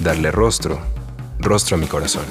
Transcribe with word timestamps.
Darle 0.00 0.30
rostro, 0.30 0.78
rostro 1.38 1.76
a 1.76 1.80
mi 1.80 1.86
corazón. 1.86 2.24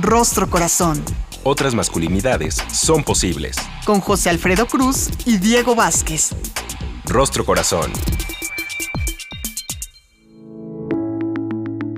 Rostro 0.00 0.50
Corazón. 0.50 1.02
Otras 1.42 1.74
masculinidades 1.74 2.56
son 2.72 3.04
posibles. 3.04 3.56
Con 3.84 4.00
José 4.00 4.30
Alfredo 4.30 4.66
Cruz 4.66 5.10
y 5.24 5.38
Diego 5.38 5.74
Vázquez. 5.74 6.30
Rostro 7.06 7.44
Corazón. 7.44 7.92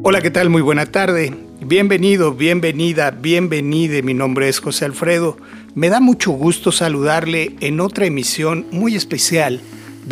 Hola, 0.03 0.21
¿qué 0.21 0.31
tal? 0.31 0.51
Muy 0.51 0.63
buena 0.63 0.87
tarde. 0.87 1.35
Bienvenido, 1.61 2.35
bienvenida, 2.35 3.11
bienvenide. 3.11 4.03
Mi 4.03 4.15
nombre 4.15 4.49
es 4.49 4.61
José 4.61 4.85
Alfredo. 4.85 5.39
Me 5.75 5.89
da 5.89 6.01
mucho 6.01 6.33
gusto 6.33 6.73
saludarle 6.73 7.57
en 7.61 7.81
otra 7.81 8.05
emisión 8.05 8.67
muy 8.71 8.97
especial 8.97 9.61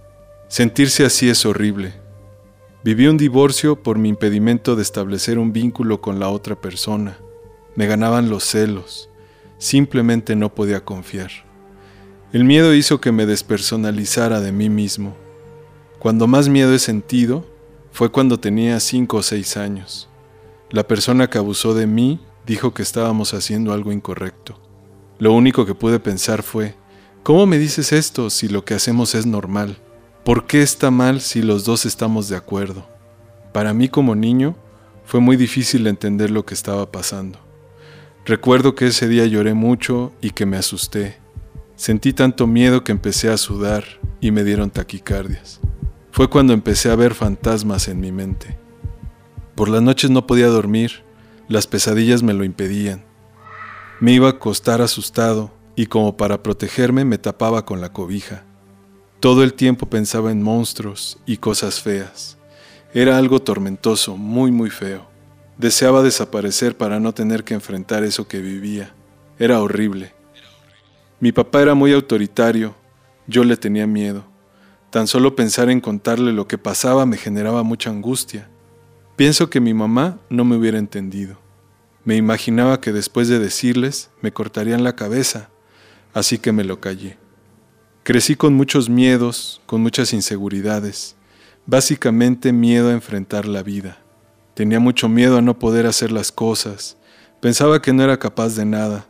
Sentirse 0.54 1.04
así 1.04 1.32
es 1.32 1.48
horrible. 1.48 1.96
Viví 2.84 3.08
un 3.08 3.18
divorcio 3.18 3.82
por 3.82 3.98
mi 3.98 4.10
impedimento 4.10 4.76
de 4.76 4.84
establecer 4.84 5.40
un 5.40 5.52
vínculo 5.52 6.00
con 6.00 6.20
la 6.20 6.30
otra 6.30 6.62
persona. 6.62 7.18
Me 7.76 7.88
ganaban 7.88 8.30
los 8.30 8.44
celos. 8.44 9.10
Simplemente 9.58 10.36
no 10.36 10.54
podía 10.54 10.86
confiar. 10.86 11.32
El 12.34 12.44
miedo 12.44 12.76
hizo 12.76 13.02
que 13.02 13.12
me 13.12 13.26
despersonalizara 13.26 14.42
de 14.42 14.52
mí 14.52 14.70
mismo. 14.70 15.16
Cuando 15.98 16.28
más 16.28 16.50
miedo 16.50 16.72
he 16.76 16.78
sentido 16.78 17.44
fue 17.92 18.12
cuando 18.12 18.40
tenía 18.40 18.80
cinco 18.80 19.18
o 19.18 19.24
seis 19.24 19.58
años. 19.58 20.08
La 20.70 20.88
persona 20.88 21.32
que 21.32 21.40
abusó 21.40 21.74
de 21.74 21.88
mí 21.88 22.20
dijo 22.46 22.76
que 22.76 22.84
estábamos 22.84 23.34
haciendo 23.34 23.74
algo 23.74 23.92
incorrecto. 23.92 24.62
Lo 25.18 25.34
único 25.34 25.66
que 25.66 25.74
pude 25.74 26.00
pensar 26.00 26.44
fue, 26.44 26.76
¿cómo 27.24 27.48
me 27.48 27.58
dices 27.58 27.92
esto 27.92 28.30
si 28.30 28.50
lo 28.50 28.64
que 28.64 28.76
hacemos 28.76 29.16
es 29.16 29.26
normal? 29.26 29.80
¿Por 30.24 30.46
qué 30.46 30.62
está 30.62 30.92
mal 30.92 31.22
si 31.22 31.42
los 31.42 31.66
dos 31.66 31.86
estamos 31.86 32.30
de 32.30 32.36
acuerdo? 32.36 32.88
Para 33.52 33.74
mí 33.74 33.90
como 33.90 34.16
niño 34.16 34.56
fue 35.06 35.20
muy 35.20 35.36
difícil 35.36 35.86
entender 35.88 36.32
lo 36.32 36.46
que 36.46 36.54
estaba 36.54 36.92
pasando. 36.92 37.40
Recuerdo 38.26 38.74
que 38.74 38.88
ese 38.88 39.08
día 39.08 39.26
lloré 39.26 39.54
mucho 39.54 40.14
y 40.22 40.30
que 40.32 40.46
me 40.46 40.58
asusté. 40.58 41.18
Sentí 41.76 42.14
tanto 42.14 42.48
miedo 42.48 42.84
que 42.84 42.94
empecé 42.94 43.30
a 43.30 43.38
sudar 43.38 43.84
y 44.22 44.32
me 44.32 44.44
dieron 44.44 44.70
taquicardias. 44.70 45.60
Fue 46.12 46.30
cuando 46.30 46.54
empecé 46.54 46.90
a 46.90 46.96
ver 46.96 47.14
fantasmas 47.14 47.88
en 47.88 48.00
mi 48.00 48.12
mente. 48.12 48.58
Por 49.56 49.68
las 49.68 49.82
noches 49.82 50.10
no 50.10 50.26
podía 50.26 50.48
dormir 50.48 51.04
las 51.50 51.68
pesadillas 51.68 52.24
me 52.24 52.34
lo 52.34 52.46
impedían. 52.46 53.04
Me 54.00 54.14
iba 54.14 54.28
a 54.28 54.32
acostar 54.32 54.82
asustado 54.82 55.52
y 55.76 55.88
como 55.88 56.16
para 56.16 56.42
protegerme 56.42 57.04
me 57.06 57.18
tapaba 57.18 57.66
con 57.66 57.82
la 57.82 57.92
cobija. 57.92 58.46
Todo 59.24 59.42
el 59.42 59.54
tiempo 59.54 59.86
pensaba 59.86 60.34
en 60.34 60.44
monstruos 60.44 61.18
y 61.26 61.38
cosas 61.38 61.80
feas. 61.80 62.38
Era 62.94 63.18
algo 63.18 63.42
tormentoso, 63.42 64.18
muy 64.18 64.52
muy 64.52 64.70
feo. 64.70 65.08
Deseaba 65.58 66.04
desaparecer 66.04 66.76
para 66.76 67.00
no 67.00 67.14
tener 67.14 67.46
que 67.46 67.54
enfrentar 67.54 68.04
eso 68.04 68.28
que 68.28 68.42
vivía. 68.42 68.94
Era 69.40 69.62
horrible. 69.62 70.12
Mi 71.22 71.32
papá 71.32 71.62
era 71.62 71.74
muy 71.74 71.94
autoritario, 71.94 72.76
yo 73.26 73.46
le 73.46 73.56
tenía 73.56 73.88
miedo. 73.88 74.26
Tan 74.90 75.08
solo 75.08 75.38
pensar 75.38 75.70
en 75.70 75.80
contarle 75.80 76.34
lo 76.34 76.50
que 76.50 76.58
pasaba 76.58 77.06
me 77.06 77.16
generaba 77.16 77.64
mucha 77.64 77.92
angustia. 77.92 78.50
Pienso 79.16 79.50
que 79.50 79.62
mi 79.62 79.74
mamá 79.74 80.20
no 80.30 80.44
me 80.44 80.58
hubiera 80.58 80.80
entendido. 80.80 81.38
Me 82.04 82.18
imaginaba 82.18 82.82
que 82.82 82.92
después 82.92 83.30
de 83.30 83.40
decirles 83.40 84.10
me 84.22 84.34
cortarían 84.34 84.84
la 84.84 84.98
cabeza, 84.98 85.50
así 86.14 86.40
que 86.40 86.52
me 86.52 86.66
lo 86.66 86.82
callé. 86.82 87.23
Crecí 88.04 88.36
con 88.36 88.54
muchos 88.54 88.90
miedos, 88.90 89.62
con 89.66 89.80
muchas 89.82 90.12
inseguridades, 90.12 91.16
básicamente 91.66 92.52
miedo 92.52 92.90
a 92.90 92.92
enfrentar 92.92 93.48
la 93.48 93.64
vida. 93.64 93.98
Tenía 94.56 94.82
mucho 94.82 95.08
miedo 95.08 95.38
a 95.38 95.42
no 95.42 95.58
poder 95.58 95.86
hacer 95.86 96.12
las 96.12 96.30
cosas, 96.30 96.98
pensaba 97.40 97.82
que 97.82 97.94
no 97.94 98.04
era 98.04 98.20
capaz 98.20 98.58
de 98.58 98.66
nada, 98.66 99.06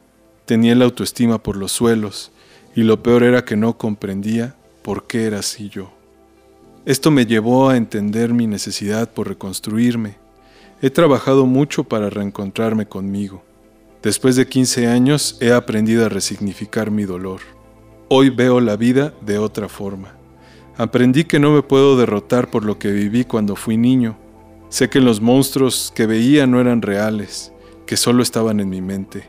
tenía 0.46 0.76
la 0.76 0.86
autoestima 0.86 1.42
por 1.42 1.58
los 1.58 1.72
suelos, 1.72 2.32
y 2.76 2.84
lo 2.84 3.02
peor 3.02 3.24
era 3.24 3.44
que 3.44 3.56
no 3.56 3.80
comprendía 3.80 4.56
por 4.84 5.08
qué 5.08 5.26
era 5.26 5.40
así 5.40 5.70
yo. 5.70 5.92
Esto 6.86 7.10
me 7.10 7.26
llevó 7.26 7.70
a 7.70 7.78
entender 7.78 8.32
mi 8.32 8.46
necesidad 8.46 9.12
por 9.12 9.28
reconstruirme. 9.28 10.18
He 10.84 10.92
trabajado 10.92 11.48
mucho 11.48 11.84
para 11.84 12.12
reencontrarme 12.12 12.86
conmigo. 12.86 13.44
Después 14.04 14.36
de 14.36 14.48
15 14.48 14.86
años 14.86 15.36
he 15.42 15.52
aprendido 15.52 16.06
a 16.06 16.10
resignificar 16.10 16.92
mi 16.92 17.06
dolor. 17.06 17.53
Hoy 18.16 18.30
veo 18.30 18.60
la 18.60 18.76
vida 18.76 19.12
de 19.22 19.40
otra 19.40 19.68
forma. 19.68 20.14
Aprendí 20.78 21.24
que 21.24 21.40
no 21.40 21.50
me 21.50 21.64
puedo 21.64 21.98
derrotar 21.98 22.52
por 22.52 22.64
lo 22.64 22.78
que 22.78 22.92
viví 22.92 23.26
cuando 23.26 23.56
fui 23.56 23.76
niño. 23.76 24.16
Sé 24.70 24.88
que 24.88 25.00
los 25.00 25.20
monstruos 25.20 25.92
que 25.96 26.06
veía 26.06 26.46
no 26.46 26.62
eran 26.62 26.84
reales, 26.84 27.52
que 27.88 27.98
solo 27.98 28.22
estaban 28.22 28.60
en 28.60 28.70
mi 28.70 28.82
mente. 28.82 29.24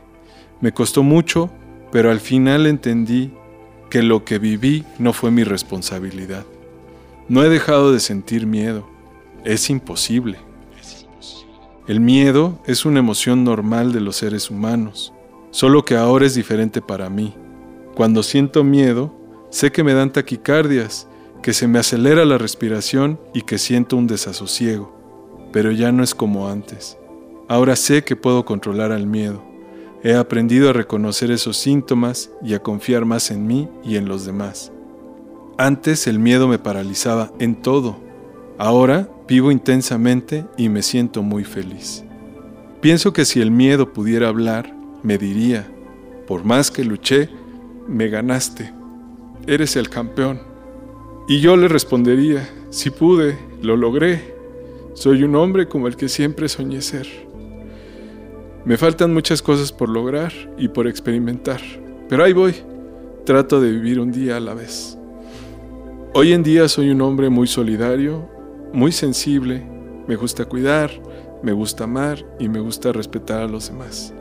Me 0.61 0.71
costó 0.71 1.01
mucho, 1.01 1.49
pero 1.91 2.11
al 2.11 2.19
final 2.19 2.67
entendí 2.67 3.31
que 3.89 4.03
lo 4.03 4.23
que 4.23 4.37
viví 4.37 4.85
no 4.99 5.13
fue 5.13 5.31
mi 5.31 5.43
responsabilidad. 5.43 6.45
No 7.27 7.43
he 7.43 7.49
dejado 7.49 7.91
de 7.91 7.99
sentir 7.99 8.45
miedo. 8.45 8.87
Es 9.43 9.71
imposible. 9.71 10.37
El 11.87 12.01
miedo 12.01 12.59
es 12.67 12.85
una 12.85 12.99
emoción 12.99 13.43
normal 13.43 13.93
de 13.93 14.01
los 14.01 14.17
seres 14.17 14.51
humanos, 14.51 15.11
solo 15.49 15.83
que 15.85 15.95
ahora 15.95 16.27
es 16.27 16.35
diferente 16.35 16.83
para 16.83 17.09
mí. 17.09 17.33
Cuando 17.95 18.23
siento 18.23 18.63
miedo, 18.63 19.13
sé 19.49 19.71
que 19.71 19.83
me 19.83 19.93
dan 19.93 20.11
taquicardias, 20.11 21.07
que 21.41 21.53
se 21.53 21.67
me 21.67 21.79
acelera 21.79 22.25
la 22.25 22.37
respiración 22.37 23.19
y 23.33 23.41
que 23.41 23.57
siento 23.57 23.97
un 23.97 24.07
desasosiego, 24.07 24.93
pero 25.51 25.71
ya 25.71 25.91
no 25.91 26.03
es 26.03 26.13
como 26.13 26.47
antes. 26.47 26.97
Ahora 27.47 27.75
sé 27.75 28.03
que 28.03 28.15
puedo 28.15 28.45
controlar 28.45 28.91
al 28.91 29.07
miedo. 29.07 29.43
He 30.03 30.15
aprendido 30.15 30.69
a 30.69 30.73
reconocer 30.73 31.31
esos 31.31 31.57
síntomas 31.57 32.29
y 32.43 32.53
a 32.53 32.61
confiar 32.61 33.05
más 33.05 33.31
en 33.31 33.47
mí 33.47 33.69
y 33.83 33.95
en 33.95 34.07
los 34.07 34.25
demás. 34.25 34.71
Antes 35.57 36.05
el 36.07 36.19
miedo 36.19 36.47
me 36.47 36.59
paralizaba 36.59 37.31
en 37.39 37.55
todo. 37.55 37.97
Ahora 38.57 39.09
Vivo 39.27 39.51
intensamente 39.51 40.45
y 40.55 40.69
me 40.69 40.83
siento 40.83 41.23
muy 41.23 41.43
feliz. 41.43 42.03
Pienso 42.79 43.11
que 43.11 43.25
si 43.25 43.41
el 43.41 43.49
miedo 43.49 43.91
pudiera 43.91 44.27
hablar, 44.27 44.71
me 45.01 45.17
diría, 45.17 45.67
por 46.27 46.43
más 46.43 46.69
que 46.69 46.83
luché, 46.83 47.29
me 47.87 48.09
ganaste, 48.09 48.73
eres 49.47 49.75
el 49.75 49.89
campeón. 49.89 50.39
Y 51.27 51.39
yo 51.39 51.57
le 51.57 51.67
respondería, 51.67 52.47
si 52.69 52.89
pude, 52.89 53.37
lo 53.61 53.75
logré, 53.77 54.35
soy 54.93 55.23
un 55.23 55.35
hombre 55.35 55.67
como 55.67 55.87
el 55.87 55.95
que 55.95 56.09
siempre 56.09 56.47
soñé 56.47 56.81
ser. 56.81 57.07
Me 58.63 58.77
faltan 58.77 59.13
muchas 59.13 59.41
cosas 59.41 59.71
por 59.71 59.89
lograr 59.89 60.31
y 60.57 60.67
por 60.67 60.87
experimentar, 60.87 61.61
pero 62.09 62.23
ahí 62.23 62.33
voy, 62.33 62.55
trato 63.25 63.59
de 63.59 63.71
vivir 63.71 63.99
un 63.99 64.11
día 64.11 64.37
a 64.37 64.39
la 64.39 64.53
vez. 64.53 64.97
Hoy 66.13 66.33
en 66.33 66.43
día 66.43 66.67
soy 66.67 66.89
un 66.89 67.01
hombre 67.01 67.29
muy 67.29 67.47
solidario 67.47 68.35
muy 68.75 68.91
sensible, 68.91 69.65
me 70.05 70.17
gusta 70.17 70.43
cuidar, 70.43 70.91
me 71.41 71.53
gusta 71.53 71.85
amar 71.85 72.25
y 72.39 72.49
me 72.49 72.59
gusta 72.59 72.91
respetar 72.91 73.41
a 73.41 73.47
los 73.47 73.69
demás. 73.69 74.13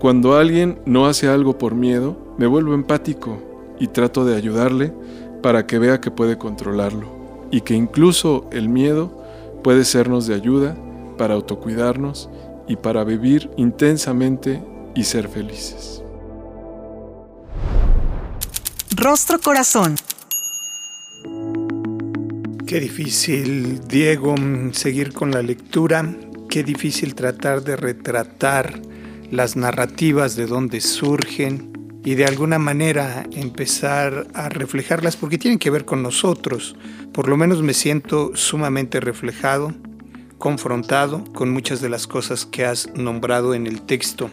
Cuando 0.00 0.34
alguien 0.34 0.80
no 0.86 1.04
hace 1.04 1.28
algo 1.28 1.58
por 1.58 1.74
miedo, 1.74 2.34
me 2.38 2.46
vuelvo 2.46 2.72
empático 2.72 3.38
y 3.78 3.88
trato 3.88 4.24
de 4.24 4.34
ayudarle 4.34 4.94
para 5.42 5.66
que 5.66 5.78
vea 5.78 6.00
que 6.00 6.10
puede 6.10 6.38
controlarlo 6.38 7.48
y 7.50 7.60
que 7.60 7.74
incluso 7.74 8.48
el 8.50 8.70
miedo 8.70 9.22
puede 9.62 9.84
sernos 9.84 10.26
de 10.26 10.34
ayuda 10.34 10.74
para 11.18 11.34
autocuidarnos 11.34 12.30
y 12.66 12.76
para 12.76 13.04
vivir 13.04 13.50
intensamente 13.58 14.64
y 14.94 15.04
ser 15.04 15.28
felices. 15.28 16.02
Rostro 18.96 19.38
Corazón. 19.38 19.96
Qué 22.66 22.80
difícil, 22.80 23.86
Diego, 23.86 24.34
seguir 24.72 25.12
con 25.12 25.30
la 25.30 25.42
lectura. 25.42 26.10
Qué 26.48 26.62
difícil 26.62 27.14
tratar 27.14 27.62
de 27.62 27.76
retratar 27.76 28.80
las 29.30 29.56
narrativas 29.56 30.36
de 30.36 30.46
dónde 30.46 30.80
surgen 30.80 31.70
y 32.04 32.14
de 32.14 32.24
alguna 32.24 32.58
manera 32.58 33.26
empezar 33.32 34.26
a 34.34 34.48
reflejarlas 34.48 35.16
porque 35.16 35.38
tienen 35.38 35.58
que 35.58 35.70
ver 35.70 35.84
con 35.84 36.02
nosotros. 36.02 36.76
Por 37.12 37.28
lo 37.28 37.36
menos 37.36 37.62
me 37.62 37.74
siento 37.74 38.32
sumamente 38.34 39.00
reflejado, 39.00 39.74
confrontado 40.38 41.24
con 41.32 41.50
muchas 41.50 41.80
de 41.80 41.90
las 41.90 42.06
cosas 42.06 42.46
que 42.46 42.64
has 42.64 42.92
nombrado 42.94 43.54
en 43.54 43.66
el 43.66 43.82
texto. 43.82 44.30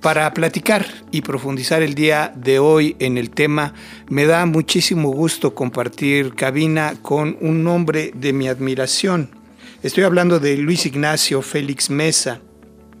Para 0.00 0.32
platicar 0.32 0.86
y 1.10 1.22
profundizar 1.22 1.82
el 1.82 1.94
día 1.94 2.32
de 2.36 2.60
hoy 2.60 2.94
en 3.00 3.18
el 3.18 3.30
tema, 3.30 3.74
me 4.08 4.26
da 4.26 4.46
muchísimo 4.46 5.10
gusto 5.10 5.56
compartir 5.56 6.34
cabina 6.36 6.94
con 7.02 7.36
un 7.40 7.66
hombre 7.66 8.12
de 8.14 8.32
mi 8.32 8.46
admiración. 8.46 9.30
Estoy 9.82 10.04
hablando 10.04 10.38
de 10.38 10.56
Luis 10.56 10.86
Ignacio 10.86 11.42
Félix 11.42 11.90
Mesa. 11.90 12.40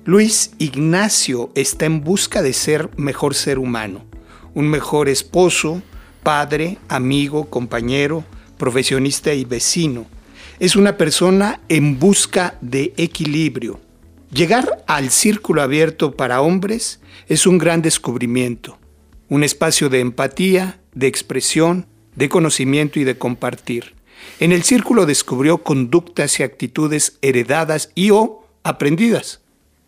Luis 0.08 0.52
Ignacio 0.56 1.50
está 1.54 1.84
en 1.84 2.02
busca 2.02 2.40
de 2.40 2.54
ser 2.54 2.88
mejor 2.96 3.34
ser 3.34 3.58
humano, 3.58 4.06
un 4.54 4.66
mejor 4.66 5.06
esposo, 5.06 5.82
padre, 6.22 6.78
amigo, 6.88 7.50
compañero, 7.50 8.24
profesionista 8.56 9.34
y 9.34 9.44
vecino. 9.44 10.06
Es 10.60 10.76
una 10.76 10.96
persona 10.96 11.60
en 11.68 11.98
busca 11.98 12.56
de 12.62 12.94
equilibrio 12.96 13.80
Llegar 14.32 14.82
al 14.86 15.10
círculo 15.10 15.60
abierto 15.60 16.16
para 16.16 16.40
hombres 16.40 17.00
es 17.28 17.46
un 17.46 17.58
gran 17.58 17.82
descubrimiento, 17.82 18.78
un 19.28 19.44
espacio 19.44 19.90
de 19.90 20.00
empatía, 20.00 20.80
de 20.94 21.06
expresión, 21.06 21.84
de 22.16 22.30
conocimiento 22.30 22.98
y 22.98 23.04
de 23.04 23.18
compartir. 23.18 23.94
En 24.40 24.52
el 24.52 24.62
círculo 24.62 25.04
descubrió 25.04 25.58
conductas 25.58 26.40
y 26.40 26.44
actitudes 26.44 27.18
heredadas 27.20 27.90
y 27.94 28.10
o 28.10 28.46
aprendidas. 28.62 29.42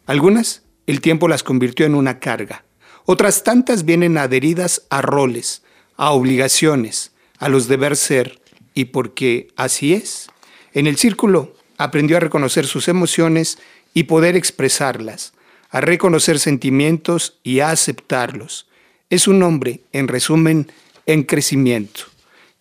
Algunas, 0.06 0.62
el 0.86 1.00
tiempo 1.00 1.28
las 1.28 1.42
convirtió 1.42 1.86
en 1.86 1.94
una 1.94 2.18
carga. 2.18 2.64
Otras 3.04 3.44
tantas 3.44 3.84
vienen 3.84 4.18
adheridas 4.18 4.86
a 4.90 5.02
roles, 5.02 5.62
a 5.96 6.10
obligaciones, 6.10 7.12
a 7.38 7.48
los 7.48 7.68
deber 7.68 7.96
ser, 7.96 8.40
y 8.74 8.86
porque 8.86 9.48
así 9.56 9.94
es. 9.94 10.28
En 10.72 10.86
el 10.86 10.96
círculo 10.96 11.54
aprendió 11.76 12.16
a 12.16 12.20
reconocer 12.20 12.66
sus 12.66 12.88
emociones 12.88 13.58
y 13.94 14.04
poder 14.04 14.36
expresarlas, 14.36 15.32
a 15.70 15.80
reconocer 15.80 16.38
sentimientos 16.38 17.38
y 17.42 17.60
a 17.60 17.70
aceptarlos. 17.70 18.68
Es 19.08 19.26
un 19.26 19.42
hombre, 19.42 19.80
en 19.92 20.08
resumen, 20.08 20.70
en 21.06 21.24
crecimiento. 21.24 22.02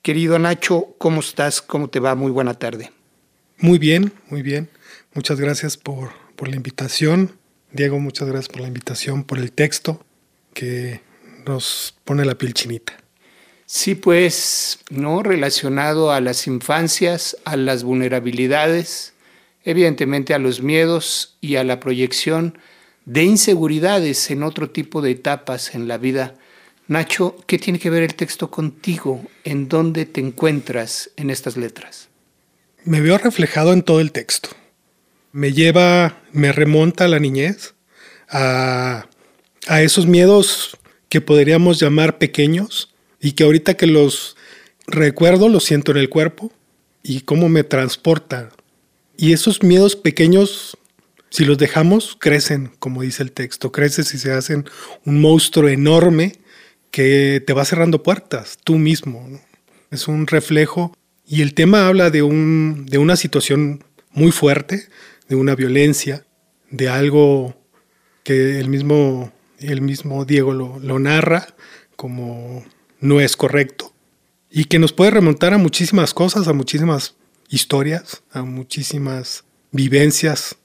Querido 0.01 0.39
Nacho, 0.39 0.95
¿cómo 0.97 1.19
estás? 1.19 1.62
¿Cómo 1.62 1.89
te 1.89 2.00
va? 2.00 2.15
Muy 2.15 2.31
buena 2.31 2.53
tarde. 2.53 2.92
Muy 3.57 3.77
bien, 3.77 4.13
muy 4.30 4.42
bien. 4.42 4.69
Muchas 5.13 5.39
gracias 5.39 5.75
por, 5.75 6.12
la 6.47 6.56
invitación. 6.56 7.38
Diego, 7.71 8.00
muchas 8.00 8.27
gracias 8.27 8.47
por 8.47 8.62
la 8.62 8.68
invitación, 8.68 9.24
por 9.24 9.38
el 9.38 9.51
texto 9.51 10.03
que 10.53 11.01
nos 11.45 11.95
pone 12.06 12.25
la 12.25 12.38
piel 12.38 12.53
chinita. 12.53 12.94
Sí, 13.65 13.94
pues, 13.94 14.80
¿no? 14.89 15.21
Relacionado 15.21 16.12
a 16.12 16.21
las 16.21 16.47
infancias, 16.47 17.38
a 17.45 17.56
las 17.56 17.83
vulnerabilidades, 17.83 19.13
evidentemente 19.63 20.33
a 20.33 20.39
los 20.39 20.62
miedos 20.62 21.38
y 21.41 21.57
a 21.57 21.63
la 21.63 21.80
proyección 21.80 22.57
de 23.06 23.24
inseguridades 23.24 24.31
en 24.31 24.42
otro 24.44 24.71
tipo 24.71 25.01
de 25.01 25.12
etapas 25.12 25.75
en 25.75 25.88
la 25.88 25.97
vida. 25.97 26.35
Nacho, 26.88 27.35
¿qué 27.45 27.59
tiene 27.59 27.77
que 27.77 27.92
ver 27.92 28.01
el 28.01 28.15
texto 28.15 28.50
contigo? 28.50 29.24
¿En 29.44 29.69
dónde 29.69 30.07
te 30.07 30.21
encuentras 30.21 31.12
en 31.15 31.30
estas 31.30 31.56
letras? 31.56 32.09
Me 32.85 33.02
veo 33.02 33.19
reflejado 33.19 33.73
en 33.73 33.83
todo 33.83 33.99
el 33.99 34.11
texto. 34.11 34.49
Me 35.31 35.54
lleva, 35.54 36.21
me 36.31 36.52
remonta 36.52 37.06
a 37.06 37.07
la 37.07 37.19
niñez, 37.19 37.76
a, 38.30 39.07
a 39.68 39.81
esos 39.81 40.07
miedos 40.07 40.78
que 41.09 41.21
podríamos 41.21 41.80
llamar 41.80 42.18
pequeños 42.18 42.94
y 43.19 43.33
que 43.33 43.44
ahorita 43.44 43.76
que 43.76 43.88
los 43.88 44.38
recuerdo 44.88 45.50
los 45.50 45.64
siento 45.64 45.92
en 45.92 45.98
el 45.98 46.09
cuerpo 46.09 46.52
y 47.04 47.21
cómo 47.21 47.50
me 47.50 47.64
transporta 47.64 48.50
y 49.21 49.33
esos 49.33 49.64
miedos 49.64 49.98
pequeños, 49.98 50.78
si 51.30 51.44
los 51.44 51.57
dejamos, 51.57 52.16
crecen, 52.18 52.71
como 52.80 53.02
dice 53.02 53.21
el 53.21 53.33
texto, 53.33 53.69
creces 53.69 54.14
y 54.14 54.18
se 54.18 54.31
hacen 54.31 54.64
un 55.04 55.19
monstruo 55.19 55.68
enorme 55.68 56.38
que 56.90 57.44
te 57.45 57.52
va 57.52 57.66
cerrando 57.66 58.02
puertas, 58.02 58.57
tú 58.64 58.78
mismo. 58.78 59.28
Es 59.92 60.07
un 60.07 60.26
reflejo 60.26 60.95
y 61.28 61.42
el 61.42 61.54
tema 61.54 61.90
habla 61.90 62.12
de, 62.12 62.21
un, 62.21 62.86
de 62.86 62.98
una 62.98 63.18
situación 63.18 63.83
muy 64.12 64.31
fuerte, 64.31 64.88
de 65.30 65.36
una 65.36 65.56
violencia, 65.56 66.26
de 66.69 66.90
algo 66.90 67.56
que 68.24 68.59
el 68.59 68.68
mismo, 68.68 69.31
el 69.59 69.81
mismo 69.81 70.26
Diego 70.26 70.52
lo, 70.52 70.80
lo 70.80 71.00
narra 71.00 71.48
como 71.95 72.66
no 73.00 73.21
es 73.21 73.38
correcto 73.38 73.94
y 74.52 74.66
que 74.66 74.80
nos 74.80 74.94
puede 74.94 75.12
remontar 75.12 75.54
a 75.54 75.57
muchísimas 75.57 76.14
cosas, 76.14 76.48
a 76.48 76.54
muchísimas 76.54 77.16
historias, 77.50 78.24
a 78.31 78.44
muchísimas 78.44 79.44
vivencias 79.71 80.57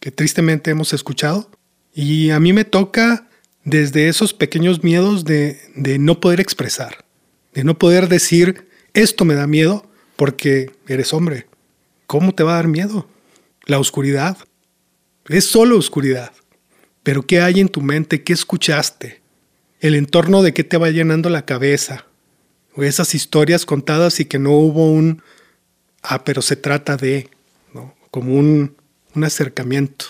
que 0.00 0.10
tristemente 0.10 0.70
hemos 0.70 0.92
escuchado. 0.92 1.50
Y 1.94 2.30
a 2.30 2.40
mí 2.40 2.52
me 2.52 2.64
toca 2.64 3.28
desde 3.64 4.08
esos 4.08 4.34
pequeños 4.34 4.82
miedos 4.82 5.24
de, 5.24 5.60
no 5.98 6.20
poder 6.20 6.40
expresar, 6.40 7.04
de 7.54 7.64
no 7.64 7.78
poder 7.78 8.08
decir, 8.08 8.68
esto 8.94 9.24
me 9.24 9.34
da 9.34 9.46
miedo 9.46 9.88
porque 10.16 10.72
eres 10.88 11.12
hombre. 11.12 11.46
¿Cómo 12.06 12.34
te 12.34 12.42
va 12.42 12.52
a 12.52 12.56
dar 12.56 12.68
miedo? 12.68 13.06
La 13.64 13.78
oscuridad. 13.78 14.36
Es 15.28 15.46
solo 15.46 15.78
oscuridad. 15.78 16.32
Pero 17.02 17.22
¿qué 17.22 17.40
hay 17.40 17.60
en 17.60 17.68
tu 17.68 17.80
mente? 17.80 18.22
¿Qué 18.22 18.32
escuchaste? 18.32 19.22
El 19.80 19.94
entorno 19.94 20.42
de 20.42 20.52
qué 20.52 20.64
te 20.64 20.76
va 20.76 20.90
llenando 20.90 21.30
la 21.30 21.44
cabeza. 21.44 22.06
O 22.74 22.82
esas 22.82 23.14
historias 23.14 23.66
contadas 23.66 24.20
y 24.20 24.24
que 24.24 24.38
no 24.38 24.52
hubo 24.52 24.90
un, 24.90 25.22
ah, 26.02 26.24
pero 26.24 26.42
se 26.42 26.56
trata 26.56 26.96
de, 26.96 27.28
¿no? 27.74 27.94
como 28.10 28.34
un, 28.34 28.76
acercamiento. 29.22 30.06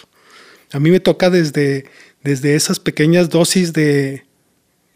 A 0.70 0.78
mí 0.78 0.90
me 0.90 1.00
toca 1.00 1.28
desde, 1.28 1.86
desde 2.22 2.54
esas 2.54 2.78
pequeñas 2.78 3.30
dosis 3.30 3.72
de, 3.72 4.24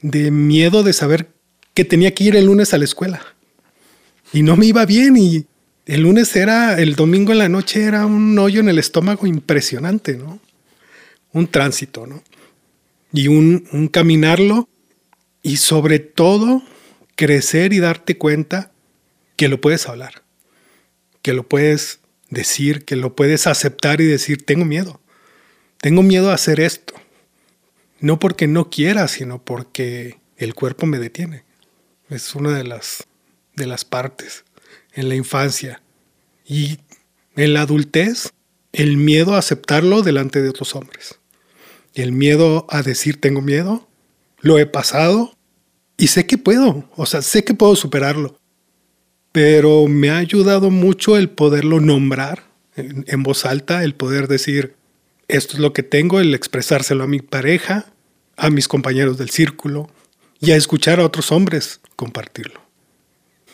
de 0.01 0.31
miedo 0.31 0.85
de 0.85 0.93
saber 0.93 1.29
que 1.75 1.85
tenía 1.85 2.15
que 2.15 2.25
ir 2.25 2.37
el 2.37 2.47
lunes 2.47 2.73
a 2.73 2.79
la 2.79 2.85
escuela. 2.85 3.21
Y 4.33 4.43
no 4.43 4.57
me 4.57 4.67
iba 4.67 4.87
bien 4.87 5.17
y 5.17 5.47
el 5.87 6.01
lunes 6.03 6.35
era, 6.35 6.81
el 6.81 6.97
domingo 6.97 7.31
en 7.31 7.39
la 7.39 7.49
noche 7.49 7.85
era 7.85 8.07
un 8.07 8.37
hoyo 8.39 8.61
en 8.61 8.69
el 8.69 8.79
estómago 8.79 9.25
impresionante, 9.27 10.17
¿no? 10.17 10.41
Un 11.33 11.47
tránsito, 11.47 12.09
¿no? 12.09 12.25
Y 13.13 13.29
un, 13.29 13.89
caminarlo 13.93 14.69
y 15.43 15.59
sobre 15.59 16.01
todo 16.01 16.63
crecer 17.15 17.73
y 17.73 17.79
darte 17.79 18.19
cuenta 18.19 18.73
que 19.37 19.49
lo 19.49 19.61
puedes 19.61 19.89
hablar, 19.89 20.23
que 21.23 21.33
lo 21.33 21.49
puedes 21.49 22.01
decir, 22.31 22.85
que 22.85 22.97
lo 22.97 23.15
puedes 23.15 23.47
aceptar 23.47 24.01
y 24.01 24.07
decir, 24.07 24.45
tengo 24.45 24.65
miedo, 24.65 25.01
tengo 25.81 26.03
miedo 26.03 26.31
a 26.31 26.35
hacer 26.35 26.59
esto. 26.59 26.95
No 28.01 28.19
porque 28.19 28.49
no 28.49 28.71
quiera, 28.71 29.07
sino 29.07 29.41
porque 29.41 30.19
el 30.37 30.55
cuerpo 30.55 30.85
me 30.85 30.99
detiene. 30.99 31.45
Es 32.11 32.35
una 32.35 32.53
de 32.53 32.65
las, 32.65 33.05
de 33.55 33.67
las 33.67 33.85
partes 33.85 34.46
en 34.97 35.09
la 35.09 35.15
infancia. 35.15 35.81
Y 36.45 36.79
en 37.37 37.55
la 37.55 37.63
adultez, 37.63 38.33
el 38.73 38.97
miedo 38.97 39.35
a 39.35 39.39
aceptarlo 39.39 40.03
delante 40.03 40.43
de 40.43 40.49
otros 40.49 40.75
hombres. 40.75 41.21
El 41.95 42.13
miedo 42.13 42.67
a 42.69 42.83
decir 42.83 43.21
tengo 43.21 43.41
miedo, 43.41 43.89
lo 44.41 44.59
he 44.59 44.67
pasado 44.67 45.37
y 45.97 46.09
sé 46.09 46.27
que 46.27 46.39
puedo, 46.39 46.91
o 46.97 47.07
sea, 47.07 47.23
sé 47.23 47.45
que 47.45 47.55
puedo 47.55 47.77
superarlo. 47.77 48.39
Pero 49.33 49.87
me 49.87 50.11
ha 50.11 50.19
ayudado 50.19 50.71
mucho 50.71 51.17
el 51.17 51.31
poderlo 51.31 51.81
nombrar 51.81 52.45
en, 52.75 53.05
en 53.07 53.23
voz 53.23 53.45
alta, 53.45 53.85
el 53.85 53.95
poder 53.95 54.29
decir, 54.29 54.75
esto 55.29 55.55
es 55.55 55.59
lo 55.59 55.73
que 55.73 55.83
tengo, 55.83 56.21
el 56.21 56.35
expresárselo 56.35 57.05
a 57.05 57.09
mi 57.09 57.21
pareja, 57.21 57.87
a 58.37 58.51
mis 58.51 58.69
compañeros 58.69 59.19
del 59.19 59.31
círculo 59.31 59.91
y 60.41 60.53
a 60.53 60.57
escuchar 60.57 61.01
a 61.01 61.05
otros 61.05 61.33
hombres 61.33 61.81
compartirlo. 61.97 62.66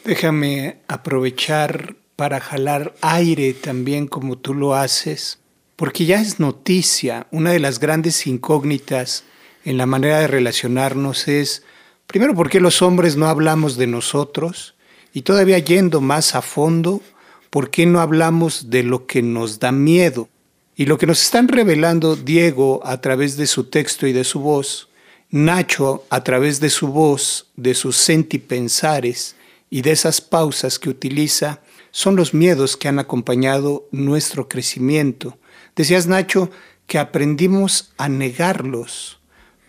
Déjame 0.04 0.78
aprovechar 0.88 1.94
para 2.16 2.40
jalar 2.40 2.92
aire 3.02 3.54
también 3.54 4.08
como 4.08 4.36
tú 4.36 4.52
lo 4.52 4.74
haces, 4.74 5.38
porque 5.76 6.06
ya 6.06 6.20
es 6.20 6.40
noticia, 6.40 7.28
una 7.30 7.52
de 7.52 7.60
las 7.60 7.78
grandes 7.78 8.26
incógnitas 8.26 9.22
en 9.64 9.76
la 9.76 9.86
manera 9.86 10.18
de 10.18 10.26
relacionarnos 10.26 11.28
es, 11.28 11.62
primero, 12.08 12.34
¿por 12.34 12.50
qué 12.50 12.58
los 12.58 12.82
hombres 12.82 13.16
no 13.16 13.28
hablamos 13.28 13.76
de 13.76 13.86
nosotros? 13.86 14.74
Y 15.14 15.22
todavía 15.22 15.60
yendo 15.60 16.00
más 16.00 16.34
a 16.34 16.42
fondo, 16.42 17.00
¿por 17.48 17.70
qué 17.70 17.86
no 17.86 18.00
hablamos 18.00 18.70
de 18.70 18.82
lo 18.82 19.06
que 19.06 19.22
nos 19.22 19.60
da 19.60 19.70
miedo? 19.70 20.28
Y 20.74 20.86
lo 20.86 20.98
que 20.98 21.06
nos 21.06 21.22
están 21.22 21.46
revelando 21.46 22.16
Diego 22.16 22.80
a 22.84 23.00
través 23.00 23.36
de 23.36 23.46
su 23.46 23.64
texto 23.64 24.08
y 24.08 24.12
de 24.12 24.24
su 24.24 24.40
voz, 24.40 24.88
Nacho 25.30 26.04
a 26.10 26.24
través 26.24 26.60
de 26.60 26.70
su 26.70 26.88
voz, 26.88 27.46
de 27.56 27.74
sus 27.74 27.96
sentipensares 27.96 29.36
y 29.72 29.80
de 29.80 29.90
esas 29.90 30.20
pausas 30.20 30.78
que 30.78 30.90
utiliza, 30.90 31.62
son 31.92 32.14
los 32.14 32.34
miedos 32.34 32.76
que 32.76 32.88
han 32.88 32.98
acompañado 32.98 33.88
nuestro 33.90 34.46
crecimiento. 34.46 35.38
Decías, 35.74 36.06
Nacho, 36.06 36.50
que 36.86 36.98
aprendimos 36.98 37.94
a 37.96 38.10
negarlos, 38.10 39.18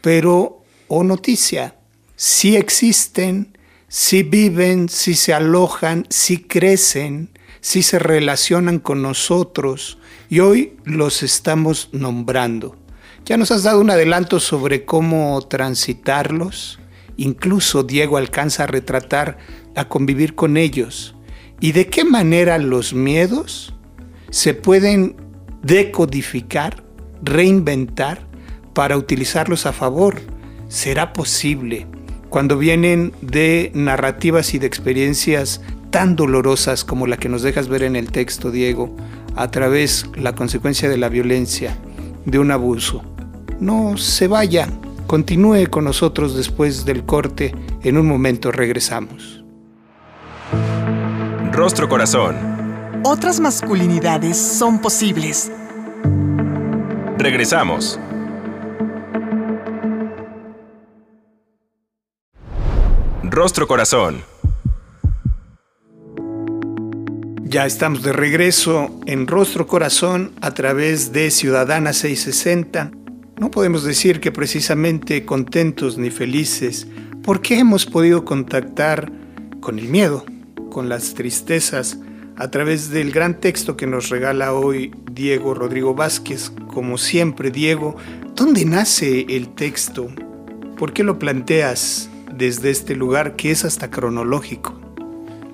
pero, 0.02 0.62
oh 0.90 1.06
noticia, 1.06 1.78
sí 2.18 2.58
existen, 2.58 3.58
sí 3.88 4.24
viven, 4.24 4.90
sí 4.90 5.14
se 5.16 5.34
alojan, 5.34 6.06
sí 6.10 6.40
crecen, 6.40 7.30
sí 7.62 7.82
se 7.82 7.98
relacionan 7.98 8.80
con 8.80 9.02
nosotros, 9.02 10.00
y 10.30 10.42
hoy 10.42 10.76
los 10.84 11.24
estamos 11.24 11.88
nombrando. 11.94 12.76
Ya 13.24 13.38
nos 13.38 13.52
has 13.52 13.64
dado 13.64 13.80
un 13.80 13.90
adelanto 13.90 14.42
sobre 14.42 14.84
cómo 14.84 15.42
transitarlos. 15.48 16.80
Incluso 17.16 17.84
Diego 17.84 18.18
alcanza 18.18 18.64
a 18.64 18.68
retratar, 18.68 19.38
a 19.76 19.88
convivir 19.88 20.36
con 20.36 20.58
ellos. 20.58 21.16
¿Y 21.60 21.72
de 21.72 21.88
qué 21.88 22.04
manera 22.04 22.58
los 22.58 22.94
miedos 22.94 23.74
se 24.30 24.54
pueden 24.54 25.16
decodificar, 25.62 26.84
reinventar 27.22 28.28
para 28.74 28.98
utilizarlos 28.98 29.66
a 29.66 29.74
favor? 29.74 30.22
¿Será 30.68 31.14
posible 31.14 31.88
cuando 32.34 32.58
vienen 32.58 33.14
de 33.22 33.72
narrativas 33.76 34.56
y 34.56 34.60
de 34.60 34.66
experiencias 34.66 35.62
tan 35.92 36.16
dolorosas 36.16 36.84
como 36.84 37.06
la 37.06 37.18
que 37.18 37.30
nos 37.30 37.44
dejas 37.44 37.68
ver 37.68 37.84
en 37.84 37.96
el 37.96 38.12
texto, 38.12 38.50
Diego, 38.50 38.96
a 39.36 39.52
través 39.52 40.08
la 40.16 40.34
consecuencia 40.34 40.90
de 40.90 40.98
la 40.98 41.10
violencia, 41.10 41.78
de 42.26 42.40
un 42.40 42.50
abuso. 42.50 43.04
No 43.60 43.98
se 43.98 44.28
vaya, 44.28 44.68
continúe 45.06 45.70
con 45.70 45.84
nosotros 45.84 46.36
después 46.36 46.86
del 46.86 47.06
corte, 47.06 47.54
en 47.84 48.00
un 48.00 48.08
momento 48.08 48.52
regresamos. 48.52 49.43
Rostro 51.54 51.88
Corazón. 51.88 52.36
Otras 53.04 53.40
masculinidades 53.40 54.36
son 54.38 54.82
posibles. 54.82 55.52
Regresamos. 57.20 58.00
Rostro 63.22 63.68
Corazón. 63.68 64.24
Ya 67.44 67.68
estamos 67.68 68.02
de 68.02 68.14
regreso 68.14 68.90
en 69.06 69.28
Rostro 69.28 69.68
Corazón 69.68 70.32
a 70.42 70.56
través 70.56 71.14
de 71.14 71.30
Ciudadana 71.30 71.94
660. 71.94 72.90
No 73.38 73.52
podemos 73.52 73.84
decir 73.84 74.20
que 74.20 74.32
precisamente 74.32 75.24
contentos 75.24 76.00
ni 76.00 76.10
felices, 76.10 76.88
porque 77.24 77.60
hemos 77.60 77.86
podido 77.86 78.26
contactar 78.26 79.12
con 79.62 79.78
el 79.78 79.88
miedo, 79.88 80.26
con 80.74 80.90
las 80.90 81.14
tristezas, 81.14 82.00
a 82.36 82.50
través 82.50 82.90
del 82.90 83.12
gran 83.12 83.40
texto 83.40 83.78
que 83.78 83.86
nos 83.86 84.10
regala 84.10 84.54
hoy 84.54 84.92
Diego 85.12 85.54
Rodrigo 85.54 85.94
Vázquez. 85.94 86.52
Como 86.74 86.98
siempre, 86.98 87.52
Diego, 87.52 87.96
¿dónde 88.36 88.66
nace 88.66 89.28
el 89.30 89.50
texto? 89.50 90.08
¿Por 90.78 90.92
qué 90.92 91.04
lo 91.04 91.20
planteas 91.20 92.10
desde 92.36 92.72
este 92.72 92.96
lugar 92.96 93.36
que 93.36 93.52
es 93.52 93.64
hasta 93.64 93.92
cronológico? 93.92 94.74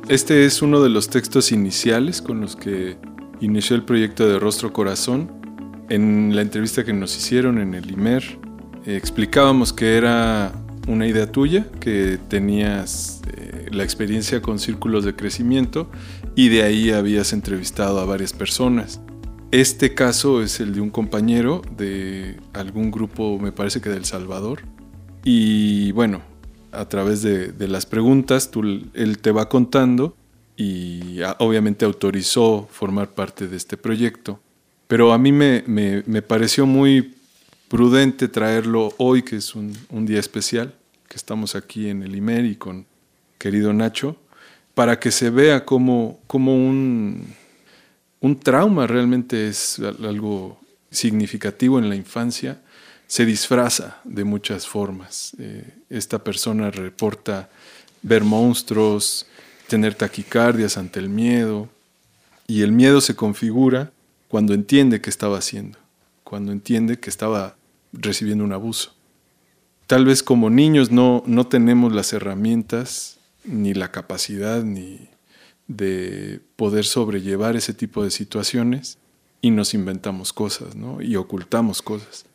Este 0.07 0.45
es 0.45 0.61
uno 0.61 0.81
de 0.81 0.89
los 0.89 1.09
textos 1.09 1.51
iniciales 1.51 2.21
con 2.21 2.39
los 2.39 2.55
que 2.55 2.97
inició 3.41 3.75
el 3.75 3.83
proyecto 3.83 4.27
de 4.27 4.39
Rostro 4.39 4.71
Corazón. 4.71 5.29
En 5.89 6.33
la 6.33 6.41
entrevista 6.41 6.85
que 6.85 6.93
nos 6.93 7.15
hicieron 7.17 7.59
en 7.59 7.73
el 7.73 7.91
IMER, 7.91 8.23
eh, 8.85 8.95
explicábamos 8.95 9.73
que 9.73 9.97
era 9.97 10.53
una 10.87 11.05
idea 11.07 11.29
tuya, 11.29 11.67
que 11.79 12.17
tenías 12.29 13.21
eh, 13.35 13.48
la 13.71 13.83
experiencia 13.83 14.41
con 14.41 14.59
círculos 14.59 15.05
de 15.05 15.15
crecimiento 15.15 15.89
y 16.35 16.49
de 16.49 16.63
ahí 16.63 16.91
habías 16.91 17.33
entrevistado 17.33 17.99
a 17.99 18.05
varias 18.05 18.33
personas. 18.33 19.01
Este 19.51 19.95
caso 19.95 20.43
es 20.43 20.59
el 20.59 20.73
de 20.73 20.81
un 20.81 20.91
compañero 20.91 21.63
de 21.75 22.39
algún 22.53 22.91
grupo, 22.91 23.39
me 23.39 23.51
parece 23.51 23.81
que 23.81 23.89
del 23.89 24.05
Salvador. 24.05 24.61
Y 25.23 25.91
bueno, 25.93 26.21
a 26.71 26.85
través 26.87 27.21
de, 27.21 27.67
las 27.67 27.85
preguntas, 27.85 28.51
él 28.93 29.17
te 29.19 29.31
va 29.31 29.49
contando 29.49 30.15
y 30.55 31.19
obviamente 31.39 31.85
autorizó 31.85 32.67
formar 32.71 33.09
parte 33.09 33.47
de 33.47 33.57
este 33.57 33.77
proyecto. 33.77 34.39
Pero 34.87 35.13
a 35.13 35.17
mí 35.17 35.31
me, 35.31 36.21
pareció 36.21 36.65
muy 36.65 37.15
prudente 37.67 38.27
traerlo 38.27 38.93
hoy, 38.97 39.23
que 39.23 39.37
es 39.37 39.55
un, 39.55 39.73
día 40.05 40.19
especial, 40.19 40.75
que 41.07 41.15
estamos 41.15 41.55
aquí 41.55 41.87
en 41.87 42.03
el 42.03 42.15
IMER 42.15 42.45
y 42.45 42.55
con 42.55 42.85
querido 43.39 43.73
Nacho, 43.73 44.15
para 44.75 44.99
que 44.99 45.09
se 45.09 45.31
vea 45.31 45.65
como, 45.65 46.19
como 46.27 46.55
un, 46.55 47.33
un 48.19 48.39
trauma 48.39 48.85
realmente 48.85 49.47
es 49.47 49.79
algo 49.79 50.59
significativo 50.91 51.79
en 51.79 51.89
la 51.89 51.95
infancia 51.95 52.59
se 53.09 53.25
disfraza 53.25 53.97
de 54.03 54.23
muchas 54.23 54.67
formas. 54.67 55.31
Eh, 55.39 55.67
esta 55.89 56.23
persona 56.23 56.69
reporta 56.69 57.49
ver 58.03 58.23
monstruos, 58.23 59.25
tener 59.67 59.95
taquicardias 59.95 60.77
ante 60.77 60.99
el 60.99 61.09
miedo, 61.09 61.67
y 62.45 62.61
el 62.61 62.71
miedo 62.71 63.01
se 63.01 63.15
configura 63.15 63.91
cuando 64.27 64.53
entiende 64.53 65.01
qué 65.01 65.09
estaba 65.09 65.39
haciendo, 65.39 65.79
cuando 66.23 66.51
entiende 66.51 66.99
que 66.99 67.09
estaba 67.09 67.55
recibiendo 67.93 68.43
un 68.43 68.53
abuso. 68.53 68.93
Tal 69.87 70.05
vez 70.05 70.21
como 70.21 70.51
niños 70.51 70.91
no, 70.91 71.23
no 71.25 71.47
tenemos 71.47 71.91
las 71.93 72.13
herramientas 72.13 73.18
ni 73.49 73.73
la 73.73 73.91
capacidad 73.91 74.63
ni 74.63 75.09
de 75.67 76.41
poder 76.55 76.85
sobrellevar 76.85 77.55
ese 77.55 77.73
tipo 77.73 78.03
de 78.03 78.11
situaciones 78.11 78.97
y 79.41 79.51
nos 79.51 79.73
inventamos 79.73 80.33
cosas 80.33 80.75
¿no? 80.75 81.01
y 81.01 81.15
ocultamos 81.15 81.81
cosas 81.81 82.25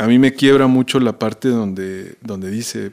a 0.00 0.06
mí 0.06 0.18
me 0.18 0.32
quiebra 0.32 0.66
mucho 0.66 0.98
la 0.98 1.18
parte 1.18 1.48
donde, 1.50 2.16
donde 2.22 2.50
dice, 2.50 2.92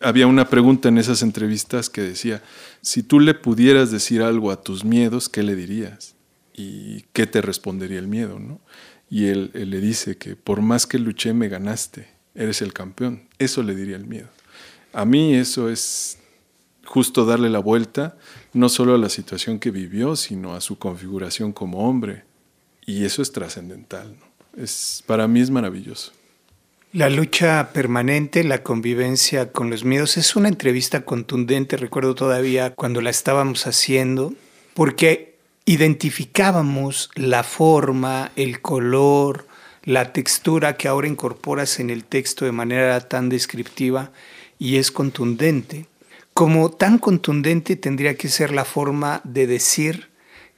había 0.00 0.26
una 0.26 0.48
pregunta 0.48 0.88
en 0.88 0.96
esas 0.96 1.20
entrevistas 1.20 1.90
que 1.90 2.00
decía, 2.00 2.42
si 2.80 3.02
tú 3.02 3.20
le 3.20 3.34
pudieras 3.34 3.90
decir 3.90 4.22
algo 4.22 4.50
a 4.50 4.62
tus 4.62 4.82
miedos, 4.82 5.28
¿qué 5.28 5.42
le 5.42 5.54
dirías? 5.54 6.14
¿Y 6.54 7.02
qué 7.12 7.26
te 7.26 7.42
respondería 7.42 7.98
el 7.98 8.08
miedo? 8.08 8.38
¿no? 8.38 8.58
Y 9.10 9.26
él, 9.26 9.50
le 9.52 9.82
dice 9.82 10.16
que 10.16 10.34
por 10.34 10.62
más 10.62 10.86
que 10.86 10.98
luché 10.98 11.34
me 11.34 11.48
ganaste, 11.48 12.08
eres 12.34 12.62
el 12.62 12.72
campeón. 12.72 13.28
Eso 13.38 13.62
le 13.62 13.74
diría 13.74 13.96
el 13.96 14.06
miedo. 14.06 14.28
A 14.94 15.04
mí 15.04 15.34
eso 15.34 15.68
es 15.68 16.19
justo 16.84 17.24
darle 17.24 17.50
la 17.50 17.58
vuelta, 17.58 18.16
no 18.52 18.68
solo 18.68 18.94
a 18.94 18.98
la 18.98 19.08
situación 19.08 19.58
que 19.58 19.70
vivió, 19.70 20.16
sino 20.16 20.54
a 20.54 20.60
su 20.60 20.78
configuración 20.78 21.52
como 21.52 21.88
hombre. 21.88 22.24
Y 22.84 23.04
eso 23.04 23.22
es 23.22 23.32
trascendental. 23.32 24.16
Es, 24.56 25.04
para 25.06 25.28
mí 25.28 25.40
es 25.40 25.50
maravilloso. 25.50 26.12
La 26.92 27.08
lucha 27.08 27.70
permanente, 27.72 28.42
la 28.42 28.64
convivencia 28.64 29.52
con 29.52 29.70
los 29.70 29.84
miedos, 29.84 30.16
es 30.16 30.34
una 30.34 30.48
entrevista 30.48 31.04
contundente, 31.04 31.76
recuerdo 31.76 32.16
todavía 32.16 32.74
cuando 32.74 33.00
la 33.00 33.10
estábamos 33.10 33.68
haciendo, 33.68 34.34
porque 34.74 35.38
identificábamos 35.66 37.10
la 37.14 37.44
forma, 37.44 38.32
el 38.34 38.60
color, 38.60 39.46
la 39.84 40.12
textura 40.12 40.76
que 40.76 40.88
ahora 40.88 41.06
incorporas 41.06 41.78
en 41.78 41.90
el 41.90 42.02
texto 42.02 42.44
de 42.44 42.50
manera 42.50 42.98
tan 43.00 43.28
descriptiva 43.28 44.10
y 44.58 44.76
es 44.76 44.90
contundente. 44.90 45.86
Como 46.40 46.70
tan 46.70 46.96
contundente 46.96 47.76
tendría 47.76 48.14
que 48.14 48.30
ser 48.30 48.50
la 48.50 48.64
forma 48.64 49.20
de 49.24 49.46
decir 49.46 50.08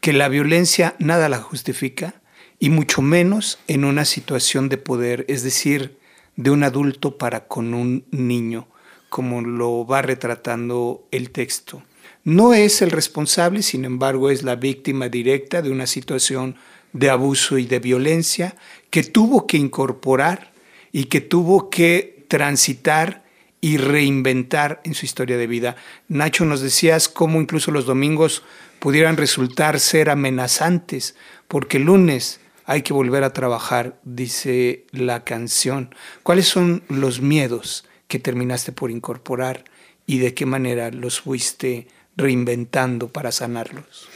que 0.00 0.12
la 0.12 0.28
violencia 0.28 0.94
nada 1.00 1.28
la 1.28 1.38
justifica 1.38 2.22
y 2.60 2.70
mucho 2.70 3.02
menos 3.02 3.58
en 3.66 3.84
una 3.84 4.04
situación 4.04 4.68
de 4.68 4.78
poder, 4.78 5.24
es 5.26 5.42
decir, 5.42 5.98
de 6.36 6.52
un 6.52 6.62
adulto 6.62 7.18
para 7.18 7.48
con 7.48 7.74
un 7.74 8.04
niño, 8.12 8.68
como 9.08 9.40
lo 9.40 9.84
va 9.84 10.02
retratando 10.02 11.04
el 11.10 11.30
texto. 11.30 11.82
No 12.22 12.54
es 12.54 12.80
el 12.80 12.92
responsable, 12.92 13.60
sin 13.62 13.84
embargo, 13.84 14.30
es 14.30 14.44
la 14.44 14.54
víctima 14.54 15.08
directa 15.08 15.62
de 15.62 15.72
una 15.72 15.88
situación 15.88 16.54
de 16.92 17.10
abuso 17.10 17.58
y 17.58 17.66
de 17.66 17.80
violencia 17.80 18.54
que 18.90 19.02
tuvo 19.02 19.48
que 19.48 19.56
incorporar 19.56 20.52
y 20.92 21.06
que 21.06 21.20
tuvo 21.20 21.70
que 21.70 22.24
transitar 22.28 23.21
y 23.62 23.76
reinventar 23.78 24.80
en 24.84 24.92
su 24.92 25.06
historia 25.06 25.38
de 25.38 25.46
vida. 25.46 25.76
Nacho, 26.08 26.44
nos 26.44 26.60
decías 26.60 27.08
cómo 27.08 27.40
incluso 27.40 27.70
los 27.70 27.86
domingos 27.86 28.42
pudieran 28.80 29.16
resultar 29.16 29.78
ser 29.78 30.10
amenazantes, 30.10 31.14
porque 31.46 31.76
el 31.76 31.84
lunes 31.84 32.40
hay 32.66 32.82
que 32.82 32.92
volver 32.92 33.22
a 33.22 33.32
trabajar, 33.32 34.00
dice 34.02 34.84
la 34.90 35.22
canción. 35.22 35.94
¿Cuáles 36.24 36.48
son 36.48 36.82
los 36.88 37.20
miedos 37.20 37.84
que 38.08 38.18
terminaste 38.18 38.72
por 38.72 38.90
incorporar 38.90 39.64
y 40.06 40.18
de 40.18 40.34
qué 40.34 40.44
manera 40.44 40.90
los 40.90 41.20
fuiste 41.20 41.86
reinventando 42.16 43.12
para 43.12 43.30
sanarlos? 43.30 44.08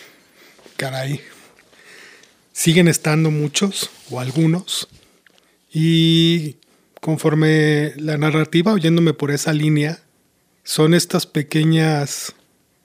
Caray. 0.77 1.21
Siguen 2.53 2.89
estando 2.89 3.31
muchos 3.31 3.91
o 4.11 4.19
algunos 4.19 4.89
y 5.73 6.57
conforme 7.01 7.93
la 7.97 8.17
narrativa, 8.19 8.73
oyéndome 8.73 9.13
por 9.13 9.31
esa 9.31 9.53
línea, 9.53 10.01
son 10.65 10.95
estas 10.95 11.27
pequeñas 11.27 12.35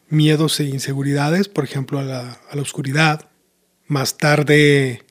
miedos 0.09 0.59
e 0.59 0.65
inseguridades, 0.65 1.47
por 1.47 1.63
ejemplo, 1.63 1.99
a 1.99 2.03
la, 2.03 2.39
a 2.51 2.57
oscuridad, 2.57 3.29
más 3.87 4.17
tarde 4.17 5.03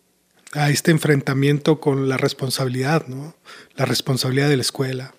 a 0.53 0.71
este 0.71 0.91
enfrentamiento 0.91 1.81
con 1.81 2.09
la 2.09 2.17
responsabilidad. 2.17 3.07
La 3.77 3.85
responsabilidad 3.85 4.49
de 4.49 4.57
la 4.57 4.63
escuela, 4.63 5.15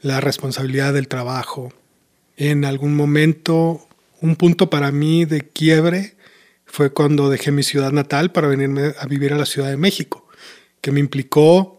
la 0.00 0.20
responsabilidad 0.20 0.92
del 0.92 1.08
trabajo. 1.08 1.72
En 2.36 2.64
algún 2.64 2.94
momento, 2.94 3.86
un 4.20 4.36
punto 4.36 4.70
para 4.70 4.92
mí 4.92 5.24
de 5.24 5.42
quiebre 5.42 6.16
fue 6.66 6.90
cuando 6.90 7.30
dejé 7.30 7.52
mi 7.52 7.62
ciudad 7.62 7.92
natal 7.92 8.32
para 8.32 8.48
venirme 8.48 8.92
a 8.98 9.06
vivir 9.06 9.32
a 9.32 9.38
la 9.38 9.46
Ciudad 9.46 9.70
de 9.70 9.76
México, 9.76 10.26
que 10.80 10.92
me 10.92 11.00
implicó 11.00 11.75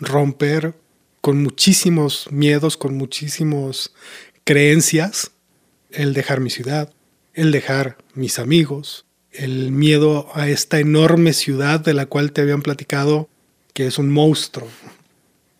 romper 0.00 0.74
con 1.20 1.42
muchísimos 1.42 2.28
miedos, 2.30 2.76
con 2.76 2.96
muchísimas 2.96 3.92
creencias, 4.44 5.32
el 5.90 6.14
dejar 6.14 6.40
mi 6.40 6.50
ciudad, 6.50 6.92
el 7.34 7.52
dejar 7.52 7.98
mis 8.14 8.38
amigos, 8.38 9.04
el 9.30 9.70
miedo 9.70 10.28
a 10.34 10.48
esta 10.48 10.80
enorme 10.80 11.32
ciudad 11.32 11.80
de 11.80 11.94
la 11.94 12.06
cual 12.06 12.32
te 12.32 12.40
habían 12.40 12.62
platicado 12.62 13.28
que 13.74 13.86
es 13.86 13.98
un 13.98 14.10
monstruo. 14.10 14.68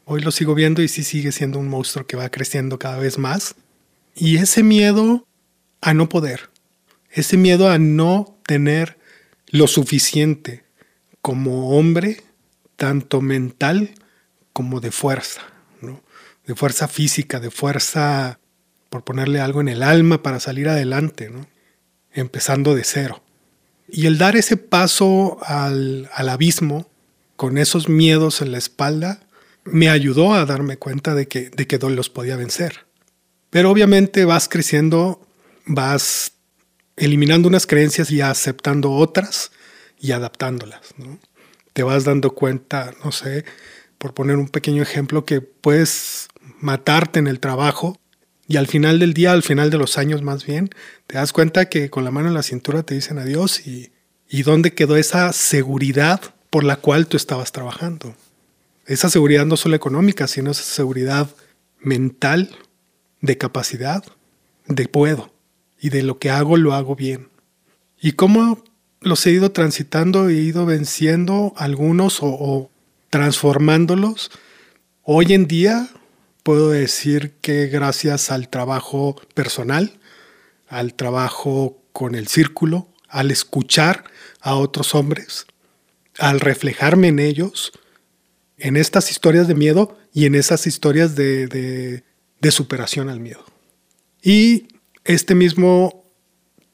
Hoy 0.05 0.23
lo 0.23 0.33
sigo 0.33 0.55
viendo 0.55 0.83
y 0.83 0.89
sí 0.89 1.05
sigue 1.05 1.31
siendo 1.31 1.59
un 1.59 1.69
monstruo 1.69 2.07
que 2.07 2.17
va 2.17 2.31
creciendo 2.31 2.79
cada 2.79 2.99
vez 2.99 3.19
más. 3.19 3.55
Y 4.17 4.39
ese 4.39 4.63
miedo 4.63 5.27
a 5.81 5.95
no 5.95 6.09
poder, 6.09 6.51
ese 7.11 7.37
miedo 7.37 7.71
a 7.71 7.79
no 7.79 8.37
tener 8.47 8.99
lo 9.49 9.67
suficiente 9.67 10.65
como 11.21 11.77
hombre, 11.79 12.23
tanto 12.77 13.21
mental 13.21 13.95
como 14.53 14.81
de 14.81 14.91
fuerza, 14.91 15.43
de 16.47 16.55
fuerza 16.55 16.89
física, 16.89 17.41
de 17.41 17.51
fuerza, 17.51 18.39
por 18.89 19.05
ponerle 19.05 19.41
algo 19.41 19.61
en 19.61 19.69
el 19.69 19.83
alma 19.83 20.23
para 20.23 20.41
salir 20.41 20.69
adelante, 20.69 21.31
empezando 22.13 22.75
de 22.75 22.85
cero. 22.85 23.23
Y 23.89 24.07
el 24.07 24.19
dar 24.19 24.37
ese 24.37 24.57
paso 24.57 25.39
al, 25.43 26.11
abismo 26.15 26.89
con 27.37 27.57
esos 27.57 27.89
miedos 27.89 28.43
en 28.43 28.53
la 28.53 28.59
espalda 28.59 29.21
me 29.65 29.89
ayudó 29.89 30.35
a 30.35 30.45
darme 30.45 30.77
cuenta 30.77 31.15
de 31.15 31.29
que, 31.29 31.51
de 31.51 31.67
que 31.67 31.79
los 31.79 32.11
podía 32.11 32.37
vencer. 32.37 32.87
Pero 33.51 33.71
obviamente 33.71 34.25
vas 34.25 34.49
creciendo, 34.49 35.27
vas 35.67 36.33
eliminando 36.97 37.49
unas 37.49 37.67
creencias 37.67 38.11
y 38.11 38.21
aceptando 38.21 38.93
otras 38.93 39.51
y 39.99 40.13
adaptándolas. 40.13 40.81
Te 41.73 41.83
vas 41.83 42.05
dando 42.05 42.33
cuenta, 42.33 42.93
no 43.05 43.13
sé, 43.13 43.45
por 44.01 44.15
poner 44.15 44.37
un 44.37 44.49
pequeño 44.49 44.83
ejemplo, 44.83 45.27
que 45.27 45.43
puedes 45.43 46.29
matarte 46.59 47.19
en 47.19 47.27
el 47.27 47.39
trabajo 47.39 48.01
y 48.49 48.57
al 48.57 48.67
final 48.67 48.99
del 48.99 49.13
día, 49.13 49.33
al 49.33 49.43
final 49.43 49.69
de 49.69 49.77
los 49.77 49.99
años 49.99 50.23
más 50.23 50.47
bien, 50.47 50.71
te 51.07 51.17
das 51.17 51.35
cuenta 51.35 51.69
que 51.69 51.91
con 51.91 52.03
la 52.03 52.11
mano 52.11 52.29
en 52.29 52.35
la 52.35 52.43
cintura 52.43 52.83
te 52.83 52.95
dicen 52.95 53.19
adiós 53.19 53.67
y, 53.67 53.93
y 54.27 54.43
dónde 54.43 54.73
quedó 54.73 54.97
esa 54.97 55.35
seguridad 55.35 56.35
por 56.49 56.65
la 56.65 56.77
cual 56.77 57.09
tú 57.09 57.19
estabas 57.19 57.53
trabajando. 57.53 58.15
Esa 58.87 59.11
seguridad 59.11 59.45
no 59.45 59.59
solo 59.59 59.77
económica, 59.77 60.27
sino 60.27 60.51
esa 60.51 60.63
seguridad 60.63 61.29
mental, 61.79 62.57
de 63.21 63.37
capacidad, 63.37 64.03
de 64.67 64.89
puedo 64.89 65.31
y 65.79 65.91
de 65.91 66.03
lo 66.03 66.19
que 66.19 66.31
hago 66.31 66.57
lo 66.57 66.73
hago 66.73 66.97
bien. 66.97 67.29
Y 68.01 68.13
cómo 68.13 68.65
los 69.03 69.27
he 69.27 69.31
ido 69.31 69.53
transitando, 69.53 70.31
he 70.31 70.37
ido 70.37 70.65
venciendo 70.65 71.53
algunos 71.57 72.23
o, 72.23 72.29
o 72.29 72.70
transformándolos. 73.11 74.31
Hoy 75.03 75.33
en 75.35 75.47
día 75.47 75.89
puedo 76.43 76.71
decir 76.71 77.35
que 77.43 77.67
gracias 77.67 78.31
al 78.31 78.49
trabajo 78.49 79.21
personal, 79.35 79.99
al 80.69 80.95
trabajo 80.95 81.83
con 81.93 82.15
el 82.15 82.29
círculo, 82.29 82.89
al 83.09 83.31
escuchar 83.31 84.05
a 84.41 84.55
otros 84.55 84.95
hombres, 84.95 85.47
al 86.19 86.41
reflejarme 86.41 87.09
en 87.09 87.19
ellos, 87.19 87.73
en 88.57 88.77
estas 88.77 89.11
historias 89.11 89.49
de 89.49 89.55
miedo 89.55 89.99
y 90.13 90.27
en 90.27 90.35
esas 90.35 90.67
historias 90.67 91.17
de, 91.17 92.05
superación 92.51 93.09
al 93.09 93.21
miedo. 93.21 93.45
Y 94.23 94.69
este 95.05 95.35
mismo 95.35 96.05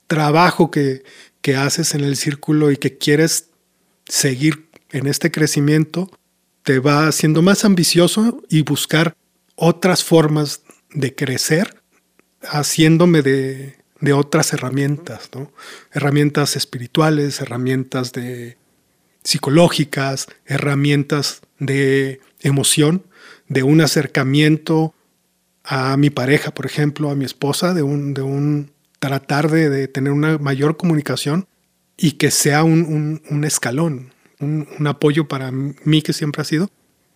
trabajo 0.06 0.70
que, 0.70 1.04
que 1.40 1.56
haces 1.56 1.94
en 1.94 2.04
el 2.04 2.16
círculo 2.16 2.70
y 2.70 2.76
que 2.76 2.98
quieres 2.98 3.50
seguir 4.06 4.68
en 4.90 5.06
este 5.06 5.30
crecimiento, 5.30 6.10
te 6.66 6.80
va 6.80 7.06
haciendo 7.06 7.42
más 7.42 7.64
ambicioso 7.64 8.42
y 8.48 8.62
buscar 8.62 9.16
otras 9.54 10.02
formas 10.02 10.62
de 10.92 11.14
crecer, 11.14 11.80
haciéndome 12.42 13.22
de, 13.22 13.76
otras 14.12 14.52
herramientas, 14.52 15.30
herramientas 15.92 16.56
espirituales, 16.56 17.40
herramientas 17.40 18.12
de 18.12 18.56
psicológicas, 19.22 20.26
herramientas 20.44 21.42
de 21.60 22.20
emoción, 22.40 23.04
de 23.46 23.62
un 23.62 23.80
acercamiento 23.80 24.92
a 25.62 25.96
mi 25.96 26.10
pareja, 26.10 26.52
por 26.52 26.66
ejemplo, 26.66 27.10
a 27.10 27.14
mi 27.14 27.24
esposa, 27.24 27.74
de 27.74 27.84
un, 27.84 28.12
de 28.12 28.22
un 28.22 28.72
tratar 28.98 29.52
de, 29.52 29.86
tener 29.86 30.12
una 30.12 30.38
mayor 30.38 30.76
comunicación 30.76 31.46
y 31.96 32.12
que 32.12 32.32
sea 32.32 32.64
un, 32.64 33.44
escalón, 33.44 34.12
un, 34.40 34.86
apoyo 34.86 35.28
para 35.28 35.50
mí 35.50 36.02
que 36.02 36.12
siempre 36.12 36.42
ha 36.42 36.44
sido, 36.44 36.70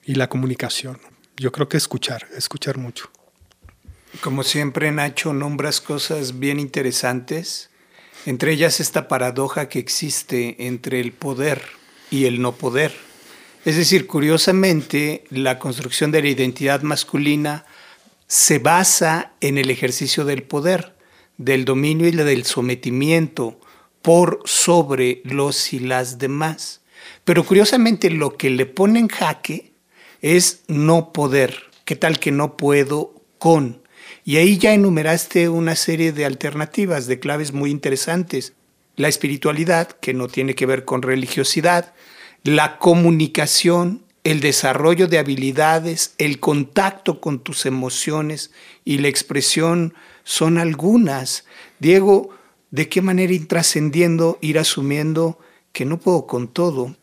y 0.04 0.14
la 0.14 0.28
comunicación 0.28 0.98
yo 1.40 1.52
creo 1.52 1.70
que 1.70 1.78
escuchar, 1.78 2.28
escuchar 2.36 2.76
mucho. 2.76 3.10
Como 4.20 4.42
siempre, 4.42 4.92
Nacho, 4.92 5.32
nombras 5.32 5.80
cosas 5.80 6.38
bien 6.38 6.60
interesantes, 6.60 7.70
entre 8.26 8.52
ellas 8.52 8.78
esta 8.78 9.08
paradoja 9.08 9.70
que 9.70 9.78
existe 9.78 10.66
entre 10.66 11.00
el 11.00 11.12
poder 11.12 11.62
y 12.10 12.26
el 12.26 12.42
no 12.42 12.52
poder. 12.52 12.92
Es 13.64 13.76
decir, 13.76 14.06
curiosamente, 14.06 15.24
la 15.30 15.58
construcción 15.58 16.10
de 16.10 16.20
la 16.20 16.28
identidad 16.28 16.82
masculina 16.82 17.64
se 18.26 18.58
basa 18.58 19.32
en 19.40 19.56
el 19.56 19.70
ejercicio 19.70 20.26
del 20.26 20.42
poder, 20.42 20.94
del 21.38 21.64
dominio 21.64 22.06
y 22.06 22.10
del 22.10 22.44
sometimiento 22.44 23.58
por 24.02 24.42
sobre 24.44 25.22
los 25.24 25.72
y 25.72 25.78
las 25.78 26.18
demás. 26.18 26.79
Pero 27.24 27.44
curiosamente 27.44 28.10
lo 28.10 28.36
que 28.36 28.50
le 28.50 28.66
pone 28.66 28.98
en 28.98 29.08
jaque 29.08 29.72
es 30.20 30.62
no 30.68 31.12
poder. 31.12 31.56
¿Qué 31.84 31.96
tal 31.96 32.18
que 32.18 32.30
no 32.30 32.56
puedo 32.56 33.14
con? 33.38 33.82
Y 34.24 34.36
ahí 34.36 34.58
ya 34.58 34.74
enumeraste 34.74 35.48
una 35.48 35.76
serie 35.76 36.12
de 36.12 36.24
alternativas, 36.24 37.06
de 37.06 37.20
claves 37.20 37.52
muy 37.52 37.70
interesantes. 37.70 38.52
La 38.96 39.08
espiritualidad, 39.08 39.88
que 39.88 40.14
no 40.14 40.28
tiene 40.28 40.54
que 40.54 40.66
ver 40.66 40.84
con 40.84 41.02
religiosidad, 41.02 41.94
la 42.44 42.78
comunicación, 42.78 44.02
el 44.24 44.40
desarrollo 44.40 45.08
de 45.08 45.18
habilidades, 45.18 46.14
el 46.18 46.40
contacto 46.40 47.20
con 47.20 47.40
tus 47.40 47.66
emociones 47.66 48.50
y 48.84 48.98
la 48.98 49.08
expresión 49.08 49.94
son 50.24 50.58
algunas. 50.58 51.44
Diego, 51.78 52.30
¿de 52.70 52.88
qué 52.88 53.00
manera 53.02 53.32
ir 53.32 53.48
trascendiendo, 53.48 54.38
ir 54.42 54.58
asumiendo 54.58 55.38
que 55.72 55.84
no 55.84 55.98
puedo 55.98 56.26
con 56.26 56.48
todo? 56.48 56.94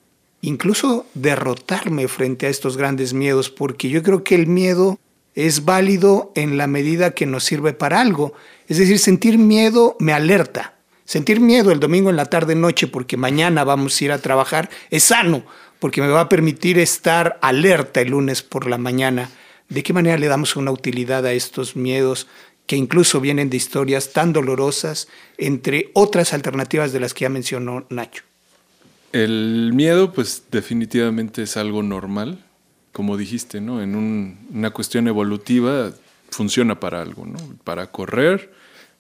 Incluso 0.42 1.06
derrotarme 1.14 2.08
frente 2.08 2.46
a 2.46 2.50
estos 2.50 2.78
grandes 2.78 3.14
miedos, 3.14 3.50
porque 3.50 3.90
yo 3.90 4.04
creo 4.04 4.24
que 4.24 4.36
el 4.36 4.48
miedo 4.48 5.00
es 5.38 5.66
válido 5.66 6.32
en 6.34 6.58
la 6.58 6.66
medida 6.66 7.12
que 7.12 7.28
nos 7.28 7.44
sirve 7.44 7.74
para 7.74 8.02
algo. 8.02 8.34
Es 8.68 8.78
decir, 8.78 8.98
sentir 8.98 9.38
miedo 9.38 9.96
me 10.00 10.14
alerta. 10.14 10.74
Sentir 11.06 11.40
miedo 11.40 11.72
el 11.72 11.80
domingo 11.80 12.10
en 12.10 12.16
la 12.16 12.26
tarde 12.26 12.56
noche 12.56 12.88
porque 12.88 13.18
mañana 13.18 13.64
vamos 13.64 14.02
a 14.02 14.04
ir 14.04 14.12
a 14.12 14.18
trabajar 14.18 14.70
es 14.90 15.04
sano, 15.04 15.44
porque 15.80 16.02
me 16.02 16.08
va 16.08 16.22
a 16.22 16.30
permitir 16.30 16.80
estar 16.80 17.38
alerta 17.42 18.02
el 18.02 18.10
lunes 18.10 18.42
por 18.42 18.68
la 18.68 18.78
mañana. 18.78 19.30
¿De 19.70 19.84
qué 19.84 19.94
manera 19.94 20.18
le 20.18 20.28
damos 20.28 20.56
una 20.56 20.72
utilidad 20.72 21.26
a 21.26 21.34
estos 21.34 21.76
miedos 21.76 22.28
que 22.66 22.76
incluso 22.76 23.22
vienen 23.22 23.50
de 23.50 23.58
historias 23.58 24.12
tan 24.12 24.34
dolorosas, 24.34 25.08
entre 25.38 25.92
otras 25.94 26.34
alternativas 26.34 26.92
de 26.92 27.00
las 27.00 27.14
que 27.14 27.22
ya 27.22 27.30
mencionó 27.30 27.86
Nacho? 27.90 28.27
El 29.24 29.72
miedo, 29.74 30.14
pues 30.14 30.44
definitivamente 30.52 31.42
es 31.42 31.58
algo 31.58 31.82
normal, 31.82 32.46
como 32.92 33.18
dijiste, 33.18 33.62
¿no? 33.62 33.82
En 33.82 33.96
una 33.96 34.70
cuestión 34.70 35.08
evolutiva 35.08 35.92
funciona 36.30 36.80
para 36.80 37.02
algo, 37.02 37.26
¿no? 37.26 37.40
Para 37.64 37.92
correr 37.92 38.54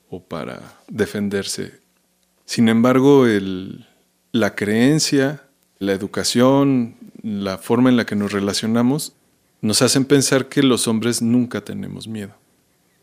o 0.09 0.19
para 0.19 0.79
defenderse. 0.87 1.73
Sin 2.45 2.67
embargo, 2.67 3.25
la 4.31 4.55
creencia, 4.55 5.43
la 5.77 5.93
educación, 5.93 6.95
la 7.21 7.59
forma 7.59 7.89
en 7.89 7.97
la 7.97 8.07
que 8.07 8.15
nos 8.15 8.31
relacionamos, 8.31 9.13
nos 9.61 9.83
hacen 9.83 10.03
pensar 10.05 10.47
que 10.49 10.63
los 10.63 10.87
hombres 10.87 11.21
nunca 11.21 11.61
tenemos 11.61 12.07
miedo. 12.07 12.33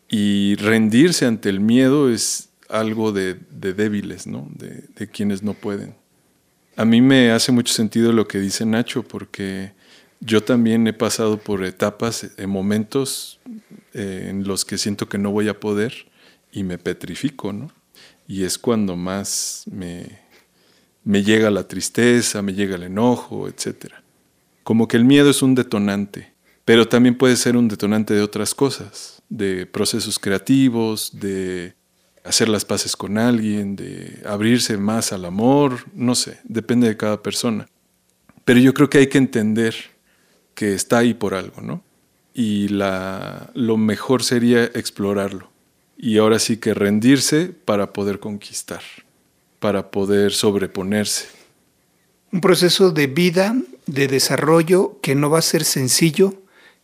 Y 0.08 0.56
rendirse 0.56 1.26
ante 1.26 1.48
el 1.48 1.60
miedo 1.60 2.10
es 2.10 2.48
algo 2.68 3.12
de, 3.12 3.38
débiles, 3.50 4.26
¿no? 4.26 4.48
De, 4.50 5.08
quienes 5.08 5.44
no 5.44 5.54
pueden. 5.54 5.94
A 6.76 6.84
mí 6.84 7.00
me 7.00 7.30
hace 7.30 7.52
mucho 7.52 7.72
sentido 7.72 8.12
lo 8.12 8.26
que 8.26 8.40
dice 8.40 8.66
Nacho, 8.66 9.04
porque 9.04 9.72
yo 10.20 10.42
también 10.42 10.86
he 10.88 10.92
pasado 10.92 11.38
por 11.38 11.64
etapas, 11.64 12.30
en 12.36 12.50
momentos 12.50 13.38
eh, 13.92 14.26
en 14.30 14.44
los 14.44 14.64
que 14.64 14.78
siento 14.78 15.08
que 15.08 15.18
no 15.18 15.30
voy 15.30 15.48
a 15.48 15.60
poder 15.60 15.94
y 16.50 16.64
me 16.64 16.78
petrifico, 16.78 17.52
¿no? 17.52 17.70
Y 18.26 18.42
es 18.42 18.58
cuando 18.58 18.96
más 18.96 19.64
me, 19.70 20.18
me 21.04 21.22
llega 21.22 21.50
la 21.50 21.68
tristeza, 21.68 22.42
me 22.42 22.54
llega 22.54 22.74
el 22.74 22.84
enojo, 22.84 23.46
etc. 23.46 23.92
Como 24.62 24.88
que 24.88 24.96
el 24.96 25.04
miedo 25.04 25.30
es 25.30 25.42
un 25.42 25.54
detonante, 25.54 26.32
pero 26.64 26.88
también 26.88 27.16
puede 27.16 27.36
ser 27.36 27.56
un 27.56 27.68
detonante 27.68 28.14
de 28.14 28.22
otras 28.22 28.54
cosas, 28.54 29.22
de 29.28 29.66
procesos 29.66 30.18
creativos, 30.18 31.10
de 31.20 31.74
hacer 32.24 32.48
las 32.48 32.64
paces 32.64 32.96
con 32.96 33.18
alguien, 33.18 33.76
de 33.76 34.22
abrirse 34.26 34.76
más 34.76 35.12
al 35.12 35.24
amor, 35.24 35.84
no 35.94 36.14
sé, 36.14 36.40
depende 36.44 36.88
de 36.88 36.96
cada 36.96 37.22
persona. 37.22 37.68
Pero 38.44 38.60
yo 38.60 38.74
creo 38.74 38.90
que 38.90 38.98
hay 38.98 39.06
que 39.06 39.18
entender 39.18 39.74
que 40.54 40.74
está 40.74 40.98
ahí 40.98 41.14
por 41.14 41.34
algo, 41.34 41.60
¿no? 41.62 41.82
Y 42.32 42.68
la, 42.68 43.50
lo 43.54 43.76
mejor 43.76 44.22
sería 44.22 44.64
explorarlo. 44.64 45.50
Y 45.96 46.18
ahora 46.18 46.38
sí 46.38 46.56
que 46.56 46.74
rendirse 46.74 47.46
para 47.46 47.92
poder 47.92 48.18
conquistar 48.18 48.82
para 49.64 49.90
poder 49.90 50.32
sobreponerse. 50.32 51.24
Un 52.30 52.42
proceso 52.42 52.90
de 52.90 53.06
vida, 53.06 53.56
de 53.86 54.08
desarrollo 54.08 54.98
que 55.00 55.14
no 55.14 55.30
va 55.30 55.38
a 55.38 55.40
ser 55.40 55.64
sencillo, 55.64 56.34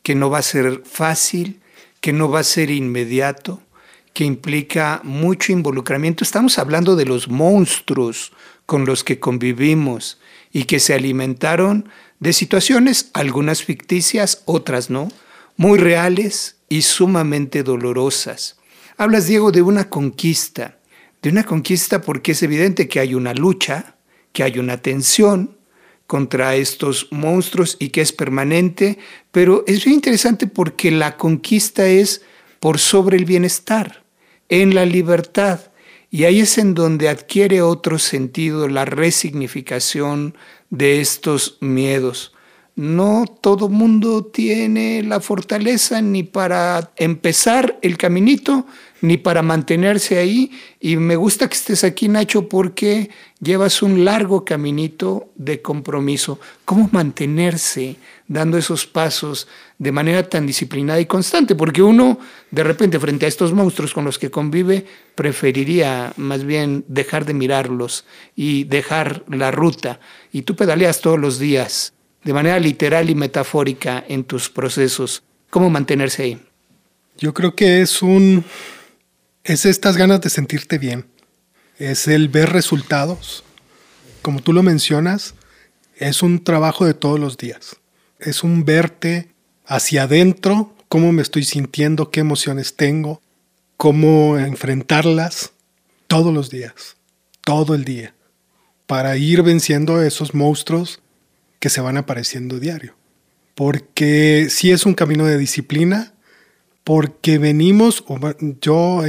que 0.02 0.14
no 0.14 0.30
va 0.30 0.38
a 0.38 0.42
ser 0.42 0.80
fácil, 0.86 1.60
que 2.00 2.14
no 2.14 2.30
va 2.30 2.40
a 2.40 2.42
ser 2.42 2.70
inmediato, 2.70 3.60
que 4.12 4.24
implica 4.24 5.00
mucho 5.04 5.52
involucramiento. 5.52 6.24
Estamos 6.24 6.58
hablando 6.58 6.96
de 6.96 7.06
los 7.06 7.28
monstruos 7.28 8.32
con 8.66 8.84
los 8.84 9.04
que 9.04 9.20
convivimos 9.20 10.18
y 10.52 10.64
que 10.64 10.80
se 10.80 10.94
alimentaron 10.94 11.88
de 12.18 12.32
situaciones, 12.32 13.10
algunas 13.14 13.62
ficticias, 13.62 14.42
otras 14.44 14.90
no, 14.90 15.08
muy 15.56 15.78
reales 15.78 16.56
y 16.68 16.82
sumamente 16.82 17.62
dolorosas. 17.62 18.58
Hablas, 18.96 19.26
Diego, 19.26 19.52
de 19.52 19.62
una 19.62 19.88
conquista 19.88 20.76
de 21.22 21.30
una 21.30 21.44
conquista 21.44 22.00
porque 22.00 22.32
es 22.32 22.42
evidente 22.42 22.88
que 22.88 23.00
hay 23.00 23.14
una 23.14 23.34
lucha, 23.34 23.96
que 24.32 24.42
hay 24.42 24.58
una 24.58 24.78
tensión 24.78 25.56
contra 26.06 26.56
estos 26.56 27.08
monstruos 27.10 27.76
y 27.78 27.90
que 27.90 28.00
es 28.00 28.12
permanente, 28.12 28.98
pero 29.30 29.64
es 29.66 29.84
bien 29.84 29.96
interesante 29.96 30.46
porque 30.46 30.90
la 30.90 31.16
conquista 31.16 31.86
es 31.86 32.22
por 32.58 32.78
sobre 32.78 33.16
el 33.16 33.24
bienestar, 33.24 33.99
en 34.50 34.74
la 34.74 34.84
libertad, 34.84 35.60
y 36.10 36.24
ahí 36.24 36.40
es 36.40 36.58
en 36.58 36.74
donde 36.74 37.08
adquiere 37.08 37.62
otro 37.62 37.98
sentido 37.98 38.68
la 38.68 38.84
resignificación 38.84 40.36
de 40.68 41.00
estos 41.00 41.56
miedos. 41.60 42.34
No 42.76 43.24
todo 43.40 43.68
mundo 43.68 44.24
tiene 44.24 45.02
la 45.02 45.20
fortaleza 45.20 46.00
ni 46.00 46.22
para 46.22 46.92
empezar 46.96 47.78
el 47.82 47.98
caminito, 47.98 48.66
ni 49.02 49.16
para 49.16 49.42
mantenerse 49.42 50.18
ahí. 50.18 50.50
Y 50.78 50.96
me 50.96 51.16
gusta 51.16 51.48
que 51.48 51.56
estés 51.56 51.84
aquí, 51.84 52.08
Nacho, 52.08 52.48
porque 52.48 53.10
llevas 53.40 53.82
un 53.82 54.04
largo 54.04 54.44
caminito 54.44 55.30
de 55.34 55.60
compromiso. 55.60 56.38
¿Cómo 56.64 56.88
mantenerse 56.92 57.96
dando 58.28 58.56
esos 58.56 58.86
pasos 58.86 59.48
de 59.78 59.92
manera 59.92 60.28
tan 60.28 60.46
disciplinada 60.46 61.00
y 61.00 61.06
constante? 61.06 61.54
Porque 61.54 61.82
uno, 61.82 62.18
de 62.50 62.64
repente, 62.64 62.98
frente 63.00 63.26
a 63.26 63.28
estos 63.28 63.52
monstruos 63.52 63.92
con 63.92 64.04
los 64.04 64.18
que 64.18 64.30
convive, 64.30 64.86
preferiría 65.14 66.12
más 66.16 66.44
bien 66.44 66.84
dejar 66.88 67.24
de 67.26 67.34
mirarlos 67.34 68.04
y 68.36 68.64
dejar 68.64 69.24
la 69.28 69.50
ruta. 69.50 70.00
Y 70.32 70.42
tú 70.42 70.56
pedaleas 70.56 71.00
todos 71.00 71.18
los 71.18 71.38
días, 71.38 71.94
de 72.24 72.32
manera 72.32 72.58
literal 72.58 73.10
y 73.10 73.14
metafórica 73.14 74.04
en 74.08 74.24
tus 74.24 74.50
procesos. 74.50 75.22
¿Cómo 75.50 75.70
mantenerse 75.70 76.22
ahí? 76.22 76.40
Yo 77.18 77.34
creo 77.34 77.54
que 77.54 77.80
es 77.80 78.02
un 78.02 78.44
es 79.44 79.64
estas 79.64 79.96
ganas 79.96 80.20
de 80.20 80.30
sentirte 80.30 80.78
bien, 80.78 81.06
es 81.78 82.08
el 82.08 82.28
ver 82.28 82.50
resultados. 82.50 83.42
Como 84.22 84.40
tú 84.40 84.52
lo 84.52 84.62
mencionas, 84.62 85.34
es 85.96 86.22
un 86.22 86.44
trabajo 86.44 86.84
de 86.84 86.94
todos 86.94 87.18
los 87.18 87.38
días. 87.38 87.76
Es 88.18 88.44
un 88.44 88.64
verte 88.64 89.28
hacia 89.64 90.02
adentro, 90.02 90.74
cómo 90.88 91.12
me 91.12 91.22
estoy 91.22 91.44
sintiendo, 91.44 92.10
qué 92.10 92.20
emociones 92.20 92.76
tengo, 92.76 93.22
cómo 93.76 94.36
enfrentarlas 94.36 95.52
todos 96.06 96.34
los 96.34 96.50
días, 96.50 96.96
todo 97.40 97.74
el 97.74 97.84
día, 97.84 98.14
para 98.86 99.16
ir 99.16 99.42
venciendo 99.42 100.02
esos 100.02 100.34
monstruos 100.34 101.00
que 101.60 101.70
se 101.70 101.80
van 101.80 101.96
apareciendo 101.96 102.58
diario. 102.58 102.96
Porque 103.54 104.48
si 104.50 104.72
es 104.72 104.86
un 104.86 104.94
camino 104.94 105.26
de 105.26 105.38
disciplina, 105.38 106.14
porque 106.82 107.38
venimos, 107.38 108.04
yo 108.60 109.02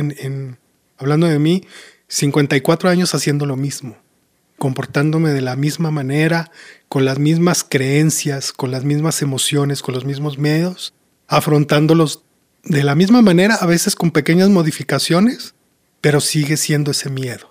hablando 0.97 1.27
de 1.27 1.39
mí, 1.39 1.63
54 2.09 2.89
años 2.89 3.15
haciendo 3.15 3.45
lo 3.45 3.55
mismo, 3.55 3.97
comportándome 4.57 5.31
de 5.31 5.41
la 5.41 5.55
misma 5.55 5.89
manera, 5.89 6.51
con 6.89 7.05
las 7.05 7.17
mismas 7.17 7.65
creencias, 7.67 8.51
con 8.51 8.69
las 8.69 8.83
mismas 8.83 9.21
emociones, 9.21 9.81
con 9.81 9.95
los 9.95 10.03
mismos 10.03 10.37
medios, 10.37 10.93
afrontándolos 11.27 12.23
de 12.63 12.83
la 12.83 12.93
misma 12.93 13.21
manera, 13.21 13.55
a 13.55 13.65
veces 13.65 13.95
con 13.95 14.11
pequeñas 14.11 14.49
modificaciones, 14.49 15.55
pero 16.01 16.19
sigue 16.19 16.57
siendo 16.57 16.91
ese 16.91 17.09
miedo. 17.09 17.49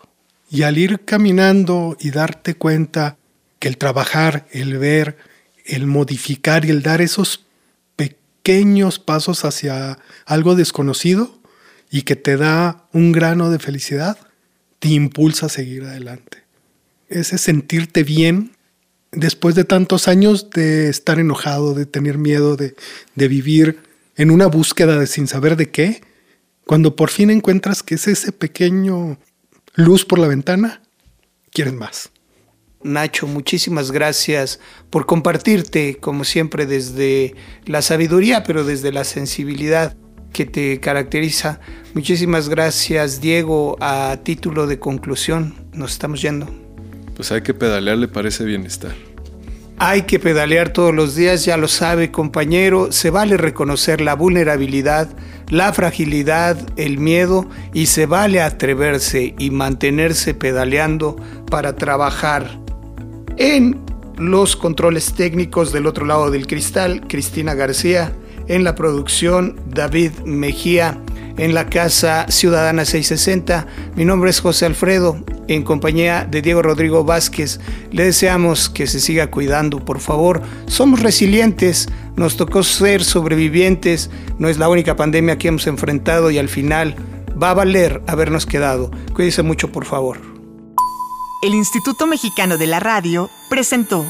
Y 0.51 0.63
al 0.63 0.77
ir 0.77 1.01
caminando 1.05 1.97
y 1.99 2.11
darte 2.11 2.55
cuenta 2.55 3.17
que 3.61 3.69
el 3.69 3.77
trabajar, 3.77 4.49
el 4.51 4.79
ver, 4.79 5.17
el 5.65 5.87
modificar 5.87 6.65
y 6.65 6.71
el 6.71 6.83
dar 6.83 7.01
esos 7.01 7.47
pequeños 7.95 8.99
pasos 8.99 9.45
hacia 9.45 9.99
algo 10.27 10.57
desconocido 10.57 11.39
y 11.91 12.03
que 12.03 12.17
te 12.17 12.37
da 12.37 12.89
un 12.93 13.13
grano 13.13 13.51
de 13.51 13.59
felicidad, 13.61 14.19
te 14.81 14.89
impulsa 14.89 15.47
a 15.47 15.51
seguir 15.51 15.85
adelante. 15.85 16.43
Ese 17.09 17.39
sentirte 17.39 18.03
bien 18.03 18.57
después 19.13 19.55
de 19.55 19.65
tantos 19.65 20.09
años 20.09 20.51
de 20.51 20.89
estar 20.89 21.19
enojado, 21.19 21.75
de 21.75 21.85
tener 21.85 22.17
miedo, 22.17 22.57
de, 22.57 22.75
de 23.15 23.29
vivir 23.29 23.81
en 24.17 24.31
una 24.31 24.47
búsqueda 24.47 24.99
de 24.99 25.07
sin 25.07 25.29
saber 25.29 25.57
de 25.57 25.71
qué, 25.71 26.01
cuando 26.65 26.97
por 26.97 27.11
fin 27.11 27.31
encuentras 27.31 27.83
que 27.83 27.97
es 27.97 28.09
ese 28.09 28.33
pequeño 28.33 29.19
luz 29.75 30.05
por 30.07 30.19
la 30.19 30.29
ventana, 30.29 30.81
quieres 31.51 31.75
más. 31.75 32.11
Nacho, 32.83 33.27
muchísimas 33.27 33.91
gracias 33.91 34.59
por 34.89 35.05
compartirte, 35.05 35.97
como 35.97 36.25
siempre, 36.25 36.65
desde 36.65 37.35
la 37.67 37.83
sabiduría, 37.83 38.43
pero 38.43 38.65
desde 38.65 38.91
la 38.93 39.05
sensibilidad. 39.05 39.97
que 40.33 40.47
te 40.47 40.79
caracteriza. 40.79 41.59
Muchísimas 41.93 42.49
gracias, 42.49 43.21
Diego. 43.21 43.77
A 43.81 44.17
título 44.23 44.69
de 44.69 44.79
conclusión, 44.79 45.57
nos 45.73 45.91
estamos 45.91 46.23
yendo. 46.23 46.47
Pues 47.17 47.33
hay 47.33 47.43
que 47.43 47.53
pedalear, 47.53 47.99
le 47.99 48.07
parece 48.07 48.45
bienestar. 48.45 48.93
Hay 49.79 50.03
que 50.03 50.19
pedalear 50.19 50.73
todos 50.73 50.95
los 50.95 51.17
días, 51.17 51.45
ya 51.45 51.57
lo 51.57 51.67
sabe 51.67 52.11
compañero, 52.13 52.93
se 52.93 53.11
vale 53.11 53.39
reconocer 53.39 54.03
la 54.03 54.15
vulnerabilidad, 54.15 55.09
la 55.49 55.73
fragilidad, 55.73 56.57
el 56.77 56.99
miedo 56.99 57.49
y 57.73 57.87
se 57.87 58.07
vale 58.07 58.41
atreverse 58.43 59.35
y 59.39 59.51
mantenerse 59.51 60.35
pedaleando 60.35 61.17
para 61.51 61.77
trabajar 61.77 62.61
en 63.37 63.81
los 64.17 64.57
controles 64.57 65.15
técnicos 65.15 65.73
del 65.73 65.87
otro 65.87 66.05
lado 66.05 66.31
del 66.31 66.47
cristal, 66.47 67.07
Cristina 67.09 67.55
García, 67.55 68.13
en 68.49 68.65
la 68.65 68.75
producción 68.75 69.59
David 69.67 70.11
Mejía, 70.25 70.99
en 71.39 71.55
la 71.55 71.71
Casa 71.71 72.27
Ciudadana 72.29 72.85
660. 72.85 73.67
Mi 73.97 74.05
nombre 74.05 74.31
es 74.31 74.41
José 74.41 74.67
Alfredo, 74.67 75.25
en 75.49 75.63
compañía 75.63 76.27
de 76.31 76.43
Diego 76.43 76.63
Rodrigo 76.63 77.05
Vázquez. 77.05 77.61
Le 77.93 78.05
deseamos 78.05 78.69
que 78.69 78.87
se 78.87 79.01
siga 79.01 79.31
cuidando, 79.31 79.85
por 79.85 80.01
favor. 80.01 80.43
Somos 80.67 81.01
resilientes, 81.01 81.89
nos 82.17 82.37
tocó 82.37 82.63
ser 82.63 83.03
sobrevivientes, 83.05 84.11
no 84.39 84.49
es 84.49 84.59
la 84.59 84.69
única 84.69 84.97
pandemia 84.97 85.39
que 85.39 85.49
hemos 85.49 85.67
enfrentado 85.67 86.31
y 86.31 86.39
al 86.39 86.49
final 86.49 86.95
va 87.41 87.51
a 87.51 87.55
valer 87.55 88.03
habernos 88.07 88.47
quedado. 88.47 88.91
Cuídese 89.15 89.43
mucho, 89.43 89.73
por 89.73 89.87
favor. 89.87 90.30
El 91.43 91.55
Instituto 91.55 92.07
Mexicano 92.07 92.59
de 92.59 92.67
la 92.67 92.81
Radio 92.81 93.31
presentó 93.49 94.05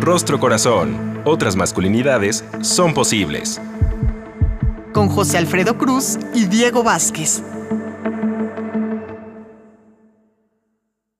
Rostro 0.00 0.40
Corazón. 0.40 1.22
Otras 1.24 1.54
masculinidades 1.54 2.44
son 2.62 2.94
posibles. 2.94 3.60
con 4.92 5.08
José 5.08 5.38
Alfredo 5.38 5.78
Cruz 5.78 6.18
y 6.34 6.46
Diego 6.46 6.82
Vázquez. 6.82 7.44